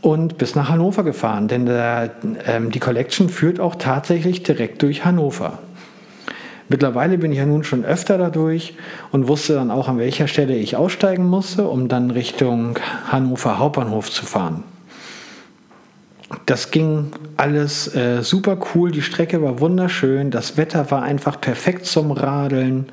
und 0.00 0.38
bis 0.38 0.54
nach 0.54 0.70
Hannover 0.70 1.04
gefahren, 1.04 1.48
denn 1.48 1.66
der, 1.66 2.10
ähm, 2.46 2.70
die 2.70 2.80
Collection 2.80 3.28
führt 3.28 3.60
auch 3.60 3.76
tatsächlich 3.76 4.42
direkt 4.42 4.82
durch 4.82 5.04
Hannover. 5.04 5.58
Mittlerweile 6.68 7.18
bin 7.18 7.32
ich 7.32 7.38
ja 7.38 7.46
nun 7.46 7.64
schon 7.64 7.84
öfter 7.84 8.16
dadurch 8.16 8.74
und 9.12 9.28
wusste 9.28 9.54
dann 9.54 9.70
auch, 9.70 9.88
an 9.88 9.98
welcher 9.98 10.26
Stelle 10.26 10.56
ich 10.56 10.76
aussteigen 10.76 11.26
musste, 11.26 11.68
um 11.68 11.88
dann 11.88 12.10
Richtung 12.10 12.78
Hannover 13.08 13.58
Hauptbahnhof 13.58 14.10
zu 14.10 14.24
fahren. 14.24 14.64
Das 16.46 16.70
ging 16.70 17.12
alles 17.36 17.94
äh, 17.94 18.22
super 18.22 18.58
cool, 18.74 18.90
die 18.90 19.02
Strecke 19.02 19.42
war 19.42 19.60
wunderschön, 19.60 20.30
das 20.30 20.56
Wetter 20.56 20.90
war 20.90 21.02
einfach 21.02 21.40
perfekt 21.40 21.86
zum 21.86 22.10
Radeln. 22.10 22.86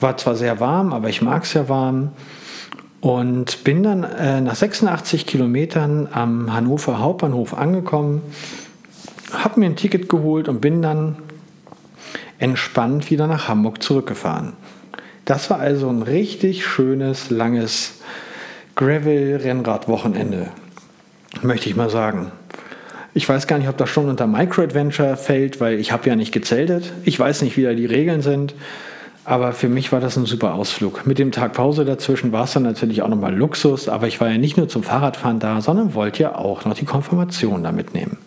War 0.00 0.16
zwar 0.16 0.34
sehr 0.34 0.60
warm, 0.60 0.92
aber 0.92 1.08
ich 1.08 1.22
mag 1.22 1.44
es 1.44 1.54
ja 1.54 1.68
warm. 1.68 2.12
Und 3.00 3.64
bin 3.64 3.82
dann 3.82 4.02
äh, 4.02 4.40
nach 4.40 4.54
86 4.54 5.26
Kilometern 5.26 6.08
am 6.10 6.52
Hannover 6.54 7.00
Hauptbahnhof 7.00 7.52
angekommen, 7.52 8.22
habe 9.32 9.60
mir 9.60 9.66
ein 9.66 9.76
Ticket 9.76 10.08
geholt 10.08 10.48
und 10.48 10.60
bin 10.60 10.80
dann 10.80 11.16
entspannt 12.38 13.10
wieder 13.10 13.26
nach 13.26 13.48
Hamburg 13.48 13.82
zurückgefahren. 13.82 14.54
Das 15.24 15.50
war 15.50 15.58
also 15.58 15.88
ein 15.88 16.02
richtig 16.02 16.66
schönes, 16.66 17.30
langes 17.30 18.00
Gravel-Rennrad-Wochenende, 18.76 20.48
möchte 21.42 21.68
ich 21.68 21.76
mal 21.76 21.90
sagen. 21.90 22.30
Ich 23.14 23.28
weiß 23.28 23.46
gar 23.46 23.58
nicht, 23.58 23.68
ob 23.68 23.76
das 23.76 23.90
schon 23.90 24.08
unter 24.08 24.26
Micro-Adventure 24.26 25.16
fällt, 25.16 25.60
weil 25.60 25.78
ich 25.78 25.92
habe 25.92 26.08
ja 26.08 26.16
nicht 26.16 26.32
gezeltet. 26.32 26.92
Ich 27.04 27.18
weiß 27.18 27.42
nicht, 27.42 27.56
wie 27.56 27.62
da 27.62 27.72
die 27.72 27.86
Regeln 27.86 28.22
sind. 28.22 28.54
Aber 29.24 29.52
für 29.52 29.68
mich 29.68 29.90
war 29.90 30.00
das 30.00 30.16
ein 30.16 30.26
super 30.26 30.54
Ausflug. 30.54 31.06
Mit 31.06 31.18
dem 31.18 31.32
Tag 31.32 31.54
Pause 31.54 31.84
dazwischen 31.84 32.32
war 32.32 32.44
es 32.44 32.52
dann 32.52 32.62
natürlich 32.62 33.00
auch 33.00 33.08
nochmal 33.08 33.34
Luxus, 33.34 33.88
aber 33.88 34.06
ich 34.06 34.20
war 34.20 34.28
ja 34.28 34.36
nicht 34.36 34.58
nur 34.58 34.68
zum 34.68 34.82
Fahrradfahren 34.82 35.38
da, 35.38 35.62
sondern 35.62 35.94
wollte 35.94 36.22
ja 36.22 36.34
auch 36.34 36.64
noch 36.66 36.74
die 36.74 36.84
Konfirmation 36.84 37.62
da 37.62 37.72
mitnehmen. 37.72 38.18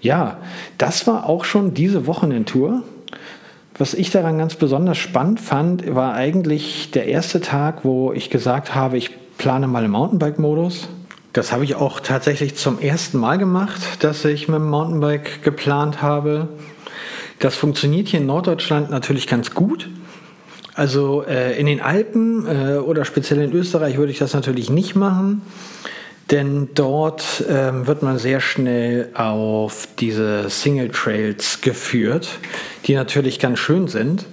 Ja, 0.00 0.38
das 0.78 1.06
war 1.06 1.28
auch 1.28 1.44
schon 1.44 1.72
diese 1.74 2.06
Wochenendtour. 2.06 2.82
Was 3.78 3.94
ich 3.94 4.10
daran 4.10 4.38
ganz 4.38 4.54
besonders 4.54 4.98
spannend 4.98 5.40
fand, 5.40 5.94
war 5.94 6.14
eigentlich 6.14 6.90
der 6.90 7.06
erste 7.06 7.40
Tag, 7.40 7.84
wo 7.84 8.12
ich 8.12 8.30
gesagt 8.30 8.74
habe, 8.74 8.96
ich 8.96 9.10
plane 9.38 9.68
mal 9.68 9.84
im 9.84 9.92
Mountainbike-Modus. 9.92 10.88
Das 11.36 11.52
habe 11.52 11.64
ich 11.64 11.74
auch 11.74 12.00
tatsächlich 12.00 12.54
zum 12.54 12.78
ersten 12.78 13.18
Mal 13.18 13.36
gemacht, 13.36 14.02
dass 14.02 14.24
ich 14.24 14.48
mit 14.48 14.56
dem 14.56 14.70
Mountainbike 14.70 15.42
geplant 15.42 16.00
habe. 16.00 16.48
Das 17.40 17.54
funktioniert 17.54 18.08
hier 18.08 18.20
in 18.20 18.26
Norddeutschland 18.26 18.88
natürlich 18.88 19.26
ganz 19.26 19.52
gut. 19.52 19.90
Also 20.72 21.24
äh, 21.24 21.60
in 21.60 21.66
den 21.66 21.82
Alpen 21.82 22.46
äh, 22.46 22.78
oder 22.78 23.04
speziell 23.04 23.42
in 23.42 23.52
Österreich 23.52 23.98
würde 23.98 24.12
ich 24.12 24.18
das 24.18 24.32
natürlich 24.32 24.70
nicht 24.70 24.96
machen, 24.96 25.42
denn 26.30 26.70
dort 26.72 27.44
äh, 27.46 27.86
wird 27.86 28.02
man 28.02 28.16
sehr 28.16 28.40
schnell 28.40 29.10
auf 29.12 29.88
diese 29.98 30.48
Single 30.48 30.88
Trails 30.88 31.60
geführt, 31.60 32.30
die 32.86 32.94
natürlich 32.94 33.38
ganz 33.38 33.58
schön 33.58 33.88
sind, 33.88 34.24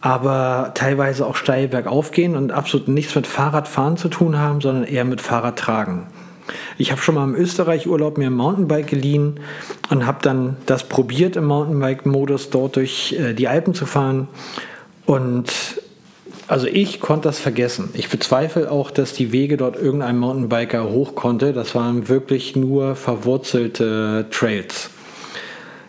aber 0.00 0.72
teilweise 0.74 1.26
auch 1.26 1.36
steil 1.36 1.68
bergauf 1.68 2.10
gehen 2.10 2.36
und 2.36 2.52
absolut 2.52 2.88
nichts 2.88 3.14
mit 3.14 3.26
Fahrradfahren 3.26 3.96
zu 3.96 4.08
tun 4.08 4.38
haben, 4.38 4.60
sondern 4.60 4.84
eher 4.84 5.04
mit 5.04 5.20
Fahrradtragen. 5.20 6.06
Ich 6.78 6.92
habe 6.92 7.00
schon 7.00 7.14
mal 7.14 7.24
im 7.24 7.34
Österreich-Urlaub 7.34 8.18
mir 8.18 8.26
ein 8.26 8.34
Mountainbike 8.34 8.86
geliehen 8.86 9.40
und 9.90 10.06
habe 10.06 10.18
dann 10.22 10.56
das 10.66 10.84
probiert 10.84 11.36
im 11.36 11.46
Mountainbike-Modus 11.46 12.50
dort 12.50 12.76
durch 12.76 13.16
äh, 13.18 13.32
die 13.34 13.48
Alpen 13.48 13.74
zu 13.74 13.86
fahren. 13.86 14.28
Und 15.06 15.52
also 16.48 16.66
ich 16.68 17.00
konnte 17.00 17.28
das 17.28 17.40
vergessen. 17.40 17.90
Ich 17.94 18.08
bezweifle 18.08 18.70
auch, 18.70 18.90
dass 18.90 19.12
die 19.12 19.32
Wege 19.32 19.56
dort 19.56 19.76
irgendein 19.76 20.18
Mountainbiker 20.18 20.88
hoch 20.88 21.14
konnte. 21.14 21.52
Das 21.52 21.74
waren 21.74 22.08
wirklich 22.08 22.54
nur 22.54 22.94
verwurzelte 22.94 24.26
Trails. 24.30 24.90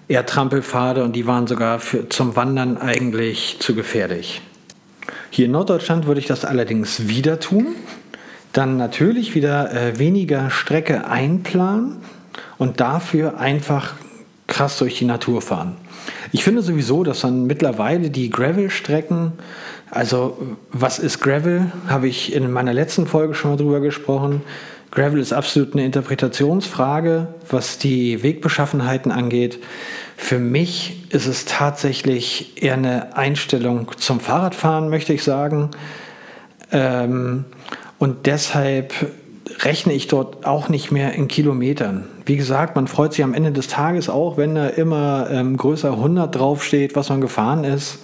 Eher 0.08 0.26
Trampelpfade 0.26 1.04
und 1.04 1.14
die 1.14 1.28
waren 1.28 1.48
sogar 1.48 1.80
für, 1.80 2.10
zum 2.10 2.36
Wandern 2.36 2.78
eigentlich 2.78 3.58
zu 3.60 3.76
gefährlich. 3.76 4.42
Hier 5.30 5.46
in 5.46 5.52
Norddeutschland 5.52 6.08
würde 6.08 6.20
ich 6.20 6.28
das 6.28 6.46
allerdings 6.46 7.08
wieder 7.08 7.40
tun 7.40 7.76
dann 8.58 8.78
natürlich 8.78 9.36
wieder 9.36 9.72
äh, 9.72 10.00
weniger 10.00 10.50
Strecke 10.50 11.08
einplanen 11.08 11.98
und 12.58 12.80
dafür 12.80 13.40
einfach 13.40 13.94
krass 14.48 14.80
durch 14.80 14.98
die 14.98 15.06
Natur 15.06 15.44
fahren. 15.44 15.76
Ich 16.32 16.44
finde 16.44 16.64
sowieso, 16.64 17.04
dass 17.04 17.22
dann 17.22 17.46
mittlerweile 17.46 18.10
die 18.10 18.32
Gravel-Strecken, 18.32 19.34
also 19.92 20.38
was 20.72 20.98
ist 20.98 21.20
Gravel, 21.20 21.72
habe 21.88 22.08
ich 22.08 22.34
in 22.34 22.52
meiner 22.52 22.74
letzten 22.74 23.06
Folge 23.06 23.36
schon 23.36 23.52
mal 23.52 23.58
drüber 23.58 23.80
gesprochen. 23.80 24.42
Gravel 24.98 25.20
ist 25.20 25.32
absolut 25.32 25.74
eine 25.74 25.86
Interpretationsfrage, 25.86 27.28
was 27.52 27.78
die 27.78 28.24
Wegbeschaffenheiten 28.24 29.12
angeht. 29.12 29.60
Für 30.16 30.40
mich 30.40 31.04
ist 31.14 31.28
es 31.28 31.46
tatsächlich 31.46 32.64
eher 32.64 32.74
eine 32.74 33.16
Einstellung 33.16 33.92
zum 33.98 34.20
Fahrradfahren, 34.20 34.90
möchte 34.90 35.14
ich 35.14 35.24
sagen. 35.24 35.70
Ähm, 36.72 37.46
und 38.00 38.26
deshalb 38.26 38.92
rechne 39.60 39.94
ich 39.94 40.08
dort 40.08 40.48
auch 40.48 40.68
nicht 40.68 40.92
mehr 40.92 41.14
in 41.14 41.28
Kilometern. 41.28 42.08
Wie 42.26 42.36
gesagt, 42.36 42.76
man 42.76 42.88
freut 42.88 43.14
sich 43.14 43.24
am 43.24 43.36
Ende 43.36 43.52
des 43.52 43.68
Tages 43.68 44.10
auch, 44.10 44.36
wenn 44.38 44.56
da 44.56 44.68
immer 44.68 45.28
ähm, 45.30 45.58
größer 45.58 45.92
100 45.92 46.36
draufsteht, 46.36 46.96
was 46.96 47.10
man 47.10 47.22
gefahren 47.22 47.66
ist. 47.66 48.00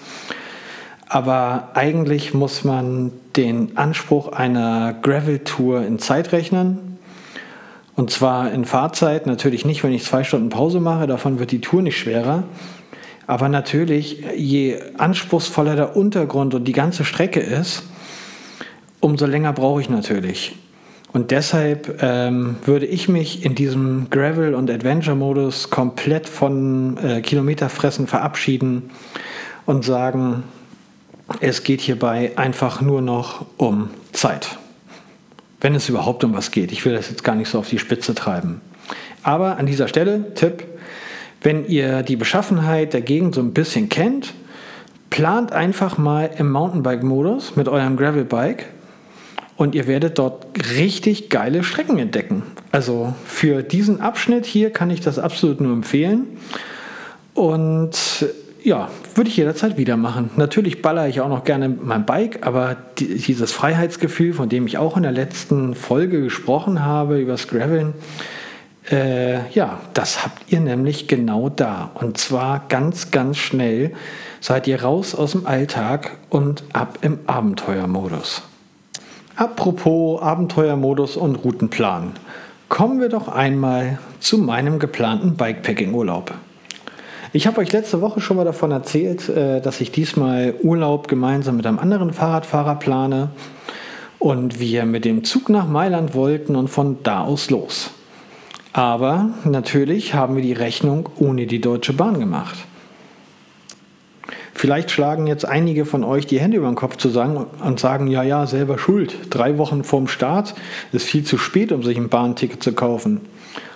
Aber 1.14 1.70
eigentlich 1.76 2.34
muss 2.34 2.64
man 2.64 3.12
den 3.36 3.78
Anspruch 3.78 4.30
einer 4.30 4.96
Gravel-Tour 5.00 5.86
in 5.86 6.00
Zeit 6.00 6.32
rechnen. 6.32 6.98
Und 7.96 8.10
zwar 8.10 8.52
in 8.52 8.66
Fahrzeit, 8.66 9.28
natürlich 9.28 9.64
nicht, 9.64 9.84
wenn 9.84 9.94
ich 9.94 10.06
zwei 10.06 10.24
Stunden 10.24 10.50
Pause 10.50 10.80
mache, 10.80 11.06
davon 11.06 11.38
wird 11.38 11.52
die 11.52 11.62
Tour 11.62 11.84
nicht 11.84 12.00
schwerer. 12.00 12.46
Aber 13.28 13.48
natürlich, 13.48 14.24
je 14.36 14.80
anspruchsvoller 14.98 15.76
der 15.76 15.96
Untergrund 15.96 16.56
und 16.56 16.64
die 16.64 16.72
ganze 16.72 17.06
Strecke 17.06 17.42
ist, 17.42 17.84
umso 19.00 19.28
länger 19.28 19.54
brauche 19.54 19.82
ich 19.82 19.92
natürlich. 19.92 20.56
Und 21.12 21.30
deshalb 21.30 22.02
ähm, 22.02 22.56
würde 22.66 22.88
ich 22.88 23.08
mich 23.08 23.46
in 23.46 23.54
diesem 23.54 24.10
Gravel- 24.10 24.56
und 24.56 24.72
Adventure-Modus 24.72 25.70
komplett 25.70 26.28
von 26.28 26.98
äh, 26.98 27.22
Kilometerfressen 27.22 28.08
verabschieden 28.08 28.90
und 29.68 29.86
sagen, 29.86 30.42
es 31.40 31.64
geht 31.64 31.82
hierbei 31.82 32.32
einfach 32.36 32.82
nur 32.82 33.02
noch 33.02 33.46
um 33.58 33.90
Zeit. 34.12 34.58
Wenn 35.62 35.76
es 35.76 35.90
überhaupt 35.90 36.24
um 36.24 36.34
was 36.34 36.52
geht. 36.52 36.72
Ich 36.72 36.86
will 36.86 36.94
das 36.94 37.10
jetzt 37.10 37.24
gar 37.24 37.36
nicht 37.36 37.50
so 37.50 37.60
auf 37.60 37.70
die 37.70 37.80
Spitze 37.80 38.14
treiben. 38.14 38.62
Aber 39.24 39.58
an 39.58 39.66
dieser 39.66 39.88
Stelle, 39.88 40.34
Tipp, 40.34 40.66
wenn 41.42 41.66
ihr 41.66 42.04
die 42.04 42.18
Beschaffenheit 42.18 42.94
der 42.94 43.02
Gegend 43.02 43.36
so 43.36 43.42
ein 43.42 43.54
bisschen 43.54 43.90
kennt, 43.90 44.34
plant 45.10 45.52
einfach 45.52 45.98
mal 45.98 46.30
im 46.38 46.52
Mountainbike-Modus 46.52 47.56
mit 47.56 47.68
eurem 47.70 47.98
Gravelbike 47.98 48.66
und 49.56 49.76
ihr 49.76 49.88
werdet 49.88 50.18
dort 50.18 50.48
richtig 50.76 51.30
geile 51.30 51.64
Strecken 51.64 52.00
entdecken. 52.00 52.44
Also 52.72 53.14
für 53.26 53.62
diesen 53.62 54.02
Abschnitt 54.02 54.46
hier 54.46 54.72
kann 54.72 54.90
ich 54.90 55.02
das 55.02 55.20
absolut 55.20 55.62
nur 55.62 55.74
empfehlen. 55.74 56.26
Und 57.34 58.26
ja, 58.64 58.90
würde 59.16 59.30
ich 59.30 59.38
jederzeit 59.38 59.78
wieder 59.78 59.98
machen. 59.98 60.30
Natürlich 60.38 60.82
ballere 60.82 61.10
ich 61.10 61.20
auch 61.20 61.28
noch 61.28 61.44
gerne 61.44 61.70
mein 61.70 62.06
Bike, 62.06 62.46
aber 62.48 62.78
dieses 62.98 63.52
Freiheitsgefühl, 63.52 64.34
von 64.34 64.50
dem 64.50 64.66
ich 64.68 64.78
auch 64.78 64.96
in 64.96 65.04
der 65.04 65.12
letzten 65.12 65.76
Folge 65.76 66.22
gesprochen 66.22 66.84
habe, 66.84 67.20
über 67.20 67.34
das 67.34 67.48
Graveln, 67.48 67.94
äh, 68.90 69.50
ja, 69.52 69.80
das 69.94 70.24
habt 70.24 70.52
ihr 70.52 70.62
nämlich 70.62 71.08
genau 71.08 71.50
da. 71.50 71.92
Und 71.94 72.18
zwar 72.18 72.66
ganz, 72.70 73.12
ganz 73.12 73.38
schnell 73.38 73.92
seid 74.40 74.68
ihr 74.68 74.82
raus 74.82 75.14
aus 75.14 75.32
dem 75.32 75.46
Alltag 75.46 76.18
und 76.30 76.64
ab 76.74 77.00
im 77.02 77.20
Abenteuermodus. 77.28 78.44
Apropos 79.36 80.22
Abenteuermodus 80.22 81.18
und 81.18 81.36
Routenplan. 81.36 82.14
Kommen 82.70 83.00
wir 83.00 83.10
doch 83.10 83.28
einmal 83.28 84.00
zu 84.20 84.38
meinem 84.38 84.80
geplanten 84.80 85.36
Bikepacking-Urlaub. 85.36 86.34
Ich 87.36 87.48
habe 87.48 87.62
euch 87.62 87.72
letzte 87.72 88.00
Woche 88.00 88.22
schon 88.22 88.38
mal 88.38 88.46
davon 88.46 88.70
erzählt, 88.70 89.28
äh, 89.28 89.60
dass 89.60 89.82
ich 89.82 89.92
diesmal 89.92 90.54
Urlaub 90.62 91.08
gemeinsam 91.08 91.58
mit 91.58 91.66
einem 91.66 91.80
anderen 91.80 92.14
Fahrradfahrer 92.14 92.76
plane 92.76 93.30
und 94.20 94.60
wir 94.60 94.86
mit 94.86 95.04
dem 95.04 95.24
Zug 95.24 95.50
nach 95.50 95.68
Mailand 95.68 96.14
wollten 96.14 96.56
und 96.56 96.68
von 96.68 96.98
da 97.02 97.24
aus 97.24 97.50
los. 97.50 97.90
Aber 98.72 99.32
natürlich 99.46 100.14
haben 100.14 100.36
wir 100.36 100.44
die 100.44 100.54
Rechnung 100.54 101.10
ohne 101.18 101.48
die 101.48 101.60
Deutsche 101.60 101.94
Bahn 101.94 102.20
gemacht. 102.20 102.56
Vielleicht 104.54 104.92
schlagen 104.92 105.26
jetzt 105.26 105.46
einige 105.46 105.86
von 105.86 106.04
euch 106.04 106.28
die 106.28 106.40
Hände 106.40 106.58
über 106.58 106.68
den 106.68 106.76
Kopf 106.76 106.98
zusammen 106.98 107.48
und 107.66 107.80
sagen, 107.80 108.06
ja, 108.06 108.22
ja, 108.22 108.46
selber 108.46 108.78
schuld. 108.78 109.16
Drei 109.32 109.58
Wochen 109.58 109.84
vorm 109.84 110.08
Start 110.08 110.54
ist 110.92 111.08
viel 111.08 111.24
zu 111.24 111.40
spät, 111.40 111.72
um 111.72 111.82
sich 111.82 111.98
ein 111.98 112.10
Bahnticket 112.10 112.62
zu 112.62 112.74
kaufen. 112.74 113.22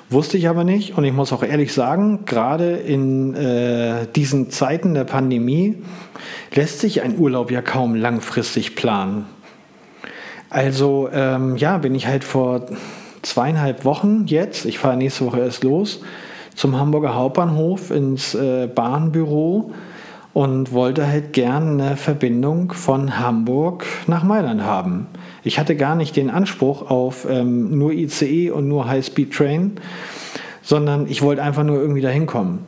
Wusste 0.09 0.37
ich 0.37 0.47
aber 0.47 0.63
nicht 0.63 0.97
und 0.97 1.03
ich 1.03 1.11
muss 1.11 1.33
auch 1.33 1.43
ehrlich 1.43 1.73
sagen, 1.73 2.23
gerade 2.25 2.77
in 2.77 3.35
äh, 3.35 4.07
diesen 4.15 4.49
Zeiten 4.49 4.93
der 4.93 5.03
Pandemie 5.03 5.75
lässt 6.55 6.79
sich 6.79 7.01
ein 7.01 7.17
Urlaub 7.17 7.51
ja 7.51 7.61
kaum 7.61 7.93
langfristig 7.93 8.75
planen. 8.75 9.25
Also 10.49 11.09
ähm, 11.11 11.57
ja, 11.57 11.77
bin 11.77 11.93
ich 11.93 12.07
halt 12.07 12.23
vor 12.23 12.67
zweieinhalb 13.21 13.83
Wochen 13.83 14.23
jetzt, 14.27 14.63
ich 14.65 14.79
fahre 14.79 14.95
nächste 14.95 15.25
Woche 15.25 15.39
erst 15.41 15.65
los, 15.65 15.99
zum 16.55 16.79
Hamburger 16.79 17.13
Hauptbahnhof 17.13 17.91
ins 17.91 18.33
äh, 18.33 18.67
Bahnbüro 18.73 19.73
und 20.33 20.71
wollte 20.71 21.07
halt 21.07 21.33
gern 21.33 21.81
eine 21.81 21.97
Verbindung 21.97 22.71
von 22.71 23.19
Hamburg 23.19 23.85
nach 24.07 24.23
Mailand 24.23 24.61
haben. 24.61 25.07
Ich 25.43 25.59
hatte 25.59 25.75
gar 25.75 25.95
nicht 25.95 26.15
den 26.15 26.29
Anspruch 26.29 26.89
auf 26.89 27.25
ähm, 27.29 27.77
nur 27.77 27.91
ICE 27.91 28.51
und 28.51 28.67
nur 28.67 28.87
High-Speed-Train, 28.87 29.79
sondern 30.61 31.07
ich 31.07 31.21
wollte 31.21 31.41
einfach 31.41 31.63
nur 31.63 31.79
irgendwie 31.79 32.01
dahin 32.01 32.25
kommen. 32.25 32.65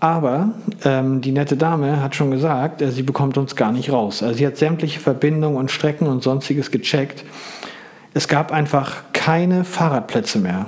Aber 0.00 0.50
ähm, 0.84 1.20
die 1.20 1.30
nette 1.30 1.56
Dame 1.56 2.02
hat 2.02 2.16
schon 2.16 2.32
gesagt, 2.32 2.82
äh, 2.82 2.90
sie 2.90 3.04
bekommt 3.04 3.38
uns 3.38 3.54
gar 3.54 3.70
nicht 3.70 3.92
raus. 3.92 4.22
Also 4.22 4.38
sie 4.38 4.46
hat 4.46 4.56
sämtliche 4.56 4.98
Verbindungen 4.98 5.56
und 5.56 5.70
Strecken 5.70 6.08
und 6.08 6.24
sonstiges 6.24 6.72
gecheckt. 6.72 7.24
Es 8.12 8.26
gab 8.26 8.50
einfach 8.50 9.04
keine 9.12 9.62
Fahrradplätze 9.62 10.40
mehr. 10.40 10.66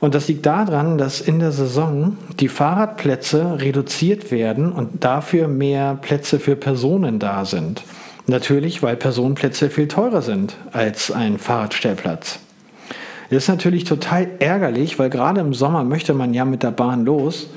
Und 0.00 0.14
das 0.14 0.28
liegt 0.28 0.46
daran, 0.46 0.96
dass 0.96 1.20
in 1.20 1.38
der 1.38 1.52
Saison 1.52 2.16
die 2.38 2.48
Fahrradplätze 2.48 3.60
reduziert 3.60 4.30
werden 4.30 4.72
und 4.72 5.04
dafür 5.04 5.46
mehr 5.46 5.98
Plätze 6.00 6.40
für 6.40 6.56
Personen 6.56 7.18
da 7.18 7.44
sind. 7.44 7.82
Natürlich, 8.26 8.82
weil 8.82 8.96
Personenplätze 8.96 9.68
viel 9.68 9.88
teurer 9.88 10.22
sind 10.22 10.56
als 10.72 11.10
ein 11.10 11.38
Fahrradstellplatz. 11.38 12.38
Das 13.28 13.44
ist 13.44 13.48
natürlich 13.48 13.84
total 13.84 14.26
ärgerlich, 14.38 14.98
weil 14.98 15.10
gerade 15.10 15.40
im 15.40 15.54
Sommer 15.54 15.84
möchte 15.84 16.14
man 16.14 16.34
ja 16.34 16.44
mit 16.44 16.62
der 16.62 16.70
Bahn 16.70 17.04
los 17.04 17.48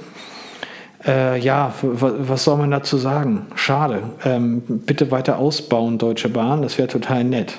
äh, 1.05 1.39
ja, 1.39 1.73
was 1.81 2.43
soll 2.43 2.57
man 2.57 2.71
dazu 2.71 2.97
sagen? 2.97 3.47
Schade. 3.55 4.03
Ähm, 4.23 4.61
bitte 4.67 5.11
weiter 5.11 5.37
ausbauen, 5.37 5.97
Deutsche 5.97 6.29
Bahn, 6.29 6.61
das 6.61 6.77
wäre 6.77 6.87
total 6.87 7.23
nett. 7.23 7.55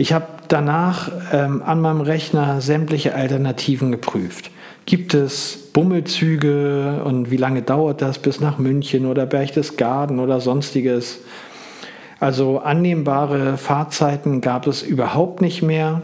Ich 0.00 0.12
habe 0.12 0.26
danach 0.46 1.10
ähm, 1.32 1.60
an 1.60 1.80
meinem 1.80 2.00
Rechner 2.00 2.60
sämtliche 2.60 3.16
Alternativen 3.16 3.90
geprüft. 3.90 4.52
Gibt 4.86 5.12
es 5.12 5.58
Bummelzüge 5.72 7.02
und 7.04 7.32
wie 7.32 7.36
lange 7.36 7.62
dauert 7.62 8.00
das 8.00 8.20
bis 8.20 8.38
nach 8.38 8.58
München 8.58 9.06
oder 9.06 9.26
Berchtesgaden 9.26 10.20
oder 10.20 10.40
sonstiges? 10.40 11.18
Also 12.20 12.60
annehmbare 12.60 13.58
Fahrzeiten 13.58 14.40
gab 14.40 14.68
es 14.68 14.82
überhaupt 14.82 15.40
nicht 15.40 15.62
mehr. 15.62 16.02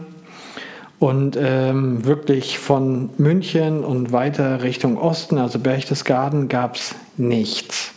Und 0.99 1.37
ähm, 1.41 2.05
wirklich 2.05 2.59
von 2.59 3.11
München 3.17 3.81
und 3.81 4.11
weiter 4.11 4.61
Richtung 4.61 4.97
Osten, 4.97 5.37
also 5.37 5.57
Berchtesgaden, 5.57 6.49
gab 6.49 6.75
es 6.75 6.95
nichts. 7.15 7.94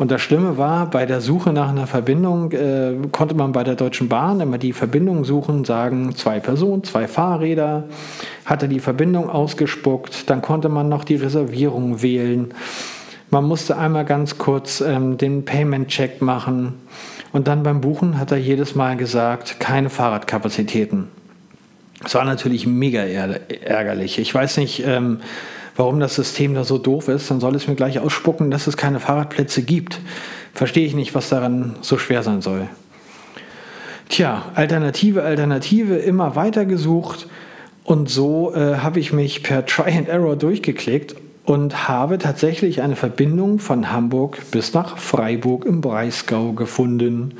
Und 0.00 0.10
das 0.10 0.22
Schlimme 0.22 0.56
war, 0.56 0.88
bei 0.88 1.04
der 1.04 1.20
Suche 1.20 1.52
nach 1.52 1.68
einer 1.68 1.86
Verbindung 1.86 2.52
äh, 2.52 2.94
konnte 3.12 3.34
man 3.34 3.52
bei 3.52 3.64
der 3.64 3.74
Deutschen 3.74 4.08
Bahn 4.08 4.40
immer 4.40 4.56
die 4.56 4.72
Verbindung 4.72 5.26
suchen, 5.26 5.66
sagen 5.66 6.16
zwei 6.16 6.40
Personen, 6.40 6.84
zwei 6.84 7.06
Fahrräder, 7.06 7.84
hatte 8.46 8.66
die 8.66 8.80
Verbindung 8.80 9.28
ausgespuckt, 9.28 10.30
dann 10.30 10.40
konnte 10.40 10.70
man 10.70 10.88
noch 10.88 11.04
die 11.04 11.16
Reservierung 11.16 12.00
wählen. 12.00 12.54
Man 13.28 13.44
musste 13.44 13.76
einmal 13.76 14.06
ganz 14.06 14.38
kurz 14.38 14.80
ähm, 14.80 15.18
den 15.18 15.44
Payment-Check 15.44 16.22
machen 16.22 16.76
und 17.32 17.46
dann 17.46 17.62
beim 17.62 17.82
Buchen 17.82 18.18
hat 18.18 18.32
er 18.32 18.38
jedes 18.38 18.74
Mal 18.74 18.96
gesagt, 18.96 19.60
keine 19.60 19.90
Fahrradkapazitäten. 19.90 21.08
Es 22.02 22.14
war 22.14 22.24
natürlich 22.24 22.66
mega 22.66 23.02
ärgerlich. 23.02 24.18
Ich 24.18 24.34
weiß 24.34 24.56
nicht, 24.56 24.82
ähm, 24.86 25.20
warum 25.80 25.98
das 25.98 26.14
System 26.14 26.52
da 26.52 26.62
so 26.62 26.76
doof 26.76 27.08
ist. 27.08 27.30
Dann 27.30 27.40
soll 27.40 27.56
es 27.56 27.66
mir 27.66 27.74
gleich 27.74 27.98
ausspucken, 27.98 28.50
dass 28.50 28.66
es 28.66 28.76
keine 28.76 29.00
Fahrradplätze 29.00 29.62
gibt. 29.62 29.98
Verstehe 30.52 30.84
ich 30.84 30.94
nicht, 30.94 31.14
was 31.14 31.30
daran 31.30 31.74
so 31.80 31.96
schwer 31.96 32.22
sein 32.22 32.42
soll. 32.42 32.68
Tja, 34.10 34.44
Alternative, 34.54 35.22
Alternative, 35.22 35.96
immer 35.96 36.36
weiter 36.36 36.66
gesucht. 36.66 37.28
Und 37.82 38.10
so 38.10 38.54
äh, 38.54 38.76
habe 38.76 39.00
ich 39.00 39.14
mich 39.14 39.42
per 39.42 39.64
Try 39.64 39.96
and 39.96 40.08
Error 40.08 40.36
durchgeklickt 40.36 41.16
und 41.46 41.88
habe 41.88 42.18
tatsächlich 42.18 42.82
eine 42.82 42.94
Verbindung 42.94 43.58
von 43.58 43.90
Hamburg 43.90 44.38
bis 44.50 44.74
nach 44.74 44.98
Freiburg 44.98 45.64
im 45.64 45.80
Breisgau 45.80 46.52
gefunden. 46.52 47.36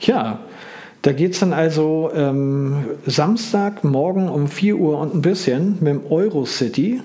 Ja, 0.00 0.40
da 1.02 1.12
geht 1.12 1.34
es 1.34 1.38
dann 1.38 1.52
also 1.52 2.10
ähm, 2.16 2.84
Samstagmorgen 3.06 4.28
um 4.28 4.48
4 4.48 4.76
Uhr 4.76 4.98
und 4.98 5.14
ein 5.14 5.22
bisschen 5.22 5.76
mit 5.80 5.94
dem 5.94 6.10
Eurocity 6.10 7.00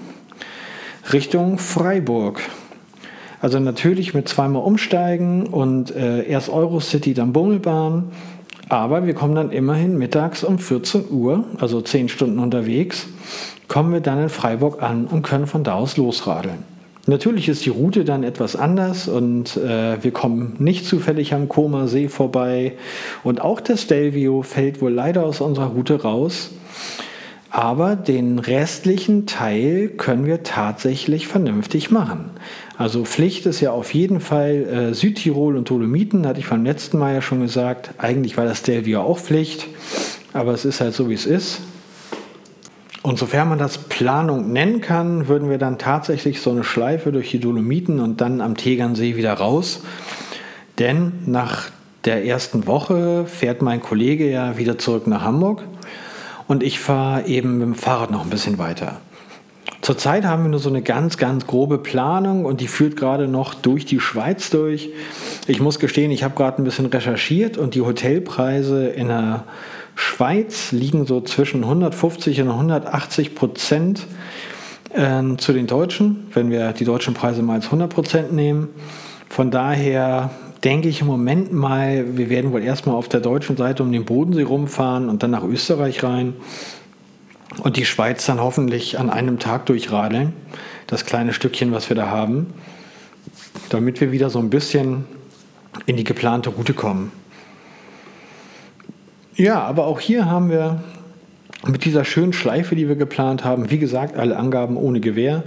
Richtung 1.11 1.57
Freiburg. 1.57 2.41
Also 3.41 3.59
natürlich 3.59 4.13
mit 4.13 4.27
zweimal 4.27 4.63
umsteigen 4.63 5.47
und 5.47 5.95
äh, 5.95 6.23
erst 6.27 6.49
Eurocity, 6.49 7.13
dann 7.13 7.33
Bummelbahn. 7.33 8.11
Aber 8.67 9.05
wir 9.07 9.13
kommen 9.13 9.33
dann 9.33 9.51
immerhin 9.51 9.97
mittags 9.97 10.43
um 10.43 10.59
14 10.59 11.05
Uhr, 11.09 11.45
also 11.59 11.81
10 11.81 12.09
Stunden 12.09 12.37
unterwegs, 12.37 13.07
kommen 13.67 13.93
wir 13.93 14.01
dann 14.01 14.21
in 14.21 14.29
Freiburg 14.29 14.83
an 14.83 15.07
und 15.07 15.23
können 15.23 15.47
von 15.47 15.63
da 15.63 15.75
aus 15.75 15.97
losradeln. 15.97 16.63
Natürlich 17.07 17.49
ist 17.49 17.65
die 17.65 17.71
Route 17.71 18.05
dann 18.05 18.23
etwas 18.23 18.55
anders 18.55 19.07
und 19.07 19.57
äh, 19.57 20.03
wir 20.03 20.11
kommen 20.11 20.55
nicht 20.59 20.85
zufällig 20.85 21.33
am 21.33 21.49
Koma 21.49 21.87
See 21.87 22.07
vorbei. 22.07 22.73
Und 23.23 23.41
auch 23.41 23.61
das 23.61 23.81
Stelvio 23.81 24.43
fällt 24.43 24.79
wohl 24.81 24.91
leider 24.91 25.25
aus 25.25 25.41
unserer 25.41 25.67
Route 25.67 26.03
raus. 26.03 26.51
Aber 27.51 27.95
den 27.95 28.37
restlichen 28.37 29.25
Teil 29.25 29.89
können 29.89 30.25
wir 30.25 30.43
tatsächlich 30.43 31.27
vernünftig 31.27 31.89
machen. 31.89 32.31
Also 32.77 33.05
Pflicht 33.05 33.47
ist 33.47 33.59
ja 33.59 33.71
auf 33.71 33.93
jeden 33.93 34.19
Fall 34.19 34.91
äh, 34.91 34.93
Südtirol 34.93 35.57
und 35.57 35.69
Dolomiten, 35.69 36.27
hatte 36.27 36.39
ich 36.39 36.47
beim 36.47 36.63
letzten 36.63 36.99
Mal 36.99 37.15
ja 37.15 37.21
schon 37.21 37.41
gesagt. 37.41 37.91
Eigentlich 37.97 38.37
war 38.37 38.45
das 38.45 38.59
Stelvio 38.59 39.01
auch 39.01 39.17
Pflicht, 39.17 39.67
aber 40.31 40.53
es 40.53 40.63
ist 40.63 40.79
halt 40.79 40.93
so, 40.93 41.09
wie 41.09 41.15
es 41.15 41.25
ist. 41.25 41.61
Und 43.01 43.17
sofern 43.17 43.49
man 43.49 43.57
das 43.57 43.79
Planung 43.79 44.51
nennen 44.53 44.81
kann, 44.81 45.27
würden 45.27 45.49
wir 45.49 45.57
dann 45.57 45.79
tatsächlich 45.79 46.41
so 46.41 46.51
eine 46.51 46.63
Schleife 46.63 47.11
durch 47.11 47.31
die 47.31 47.39
Dolomiten 47.39 47.99
und 47.99 48.21
dann 48.21 48.41
am 48.41 48.57
Tegernsee 48.57 49.15
wieder 49.15 49.33
raus. 49.33 49.81
Denn 50.77 51.13
nach 51.25 51.71
der 52.05 52.25
ersten 52.25 52.67
Woche 52.67 53.25
fährt 53.25 53.61
mein 53.61 53.81
Kollege 53.81 54.29
ja 54.29 54.57
wieder 54.57 54.77
zurück 54.77 55.07
nach 55.07 55.23
Hamburg 55.23 55.63
und 56.49 56.63
ich 56.63 56.79
fahre 56.79 57.27
eben 57.27 57.59
mit 57.59 57.67
dem 57.67 57.75
Fahrrad 57.75 58.09
noch 58.09 58.23
ein 58.23 58.29
bisschen 58.31 58.57
weiter. 58.57 58.97
Zurzeit 59.81 60.25
haben 60.25 60.43
wir 60.43 60.49
nur 60.49 60.59
so 60.59 60.69
eine 60.69 60.81
ganz, 60.81 61.17
ganz 61.17 61.45
grobe 61.45 61.77
Planung 61.77 62.43
und 62.43 62.59
die 62.59 62.67
führt 62.67 62.97
gerade 62.97 63.27
noch 63.27 63.53
durch 63.53 63.85
die 63.85 63.99
Schweiz 63.99 64.49
durch. 64.49 64.89
Ich 65.47 65.61
muss 65.61 65.77
gestehen, 65.77 66.09
ich 66.09 66.23
habe 66.23 66.35
gerade 66.35 66.59
ein 66.59 66.63
bisschen 66.63 66.87
recherchiert 66.87 67.57
und 67.59 67.75
die 67.75 67.81
Hotelpreise 67.81 68.87
in 68.87 69.09
der 69.09 69.43
Schweiz 69.93 70.71
liegen 70.71 71.05
so 71.05 71.21
zwischen 71.21 71.63
150 71.63 72.41
und 72.41 72.49
180 72.49 73.35
Prozent 73.35 74.07
äh, 74.91 75.21
zu 75.37 75.53
den 75.53 75.67
Deutschen, 75.67 76.27
wenn 76.33 76.49
wir 76.49 76.73
die 76.73 76.85
deutschen 76.85 77.13
Preise 77.13 77.43
mal 77.43 77.53
als 77.53 77.65
100 77.65 77.93
Prozent 77.93 78.33
nehmen. 78.33 78.69
Von 79.29 79.51
daher 79.51 80.31
denke 80.63 80.89
ich 80.89 81.01
im 81.01 81.07
Moment 81.07 81.53
mal, 81.53 82.17
wir 82.17 82.29
werden 82.29 82.51
wohl 82.51 82.63
erstmal 82.63 82.95
auf 82.95 83.07
der 83.07 83.21
deutschen 83.21 83.57
Seite 83.57 83.83
um 83.83 83.91
den 83.91 84.05
Bodensee 84.05 84.43
rumfahren 84.43 85.09
und 85.09 85.23
dann 85.23 85.31
nach 85.31 85.43
Österreich 85.43 86.03
rein 86.03 86.33
und 87.63 87.77
die 87.77 87.85
Schweiz 87.85 88.25
dann 88.25 88.39
hoffentlich 88.39 88.99
an 88.99 89.09
einem 89.09 89.39
Tag 89.39 89.65
durchradeln, 89.67 90.33
das 90.87 91.05
kleine 91.05 91.33
Stückchen, 91.33 91.71
was 91.71 91.89
wir 91.89 91.95
da 91.95 92.09
haben, 92.09 92.53
damit 93.69 94.01
wir 94.01 94.11
wieder 94.11 94.29
so 94.29 94.39
ein 94.39 94.49
bisschen 94.49 95.05
in 95.85 95.97
die 95.97 96.03
geplante 96.03 96.49
Route 96.49 96.73
kommen. 96.73 97.11
Ja, 99.35 99.61
aber 99.61 99.85
auch 99.85 99.99
hier 99.99 100.25
haben 100.25 100.49
wir 100.49 100.83
mit 101.65 101.85
dieser 101.85 102.05
schönen 102.05 102.33
Schleife, 102.33 102.75
die 102.75 102.87
wir 102.87 102.95
geplant 102.95 103.43
haben, 103.43 103.69
wie 103.69 103.79
gesagt, 103.79 104.17
alle 104.17 104.37
Angaben 104.37 104.77
ohne 104.77 104.99
Gewähr. 104.99 105.43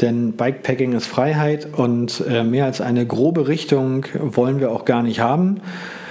Denn 0.00 0.32
Bikepacking 0.32 0.92
ist 0.92 1.06
Freiheit 1.06 1.68
und 1.76 2.24
äh, 2.28 2.42
mehr 2.42 2.64
als 2.64 2.80
eine 2.80 3.06
grobe 3.06 3.48
Richtung 3.48 4.06
wollen 4.14 4.60
wir 4.60 4.70
auch 4.72 4.84
gar 4.84 5.02
nicht 5.02 5.20
haben. 5.20 5.60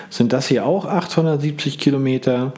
Sind 0.10 0.34
das 0.34 0.47
hier 0.47 0.65
auch 0.65 0.86
870 0.86 1.80
Kilometer 1.80 2.54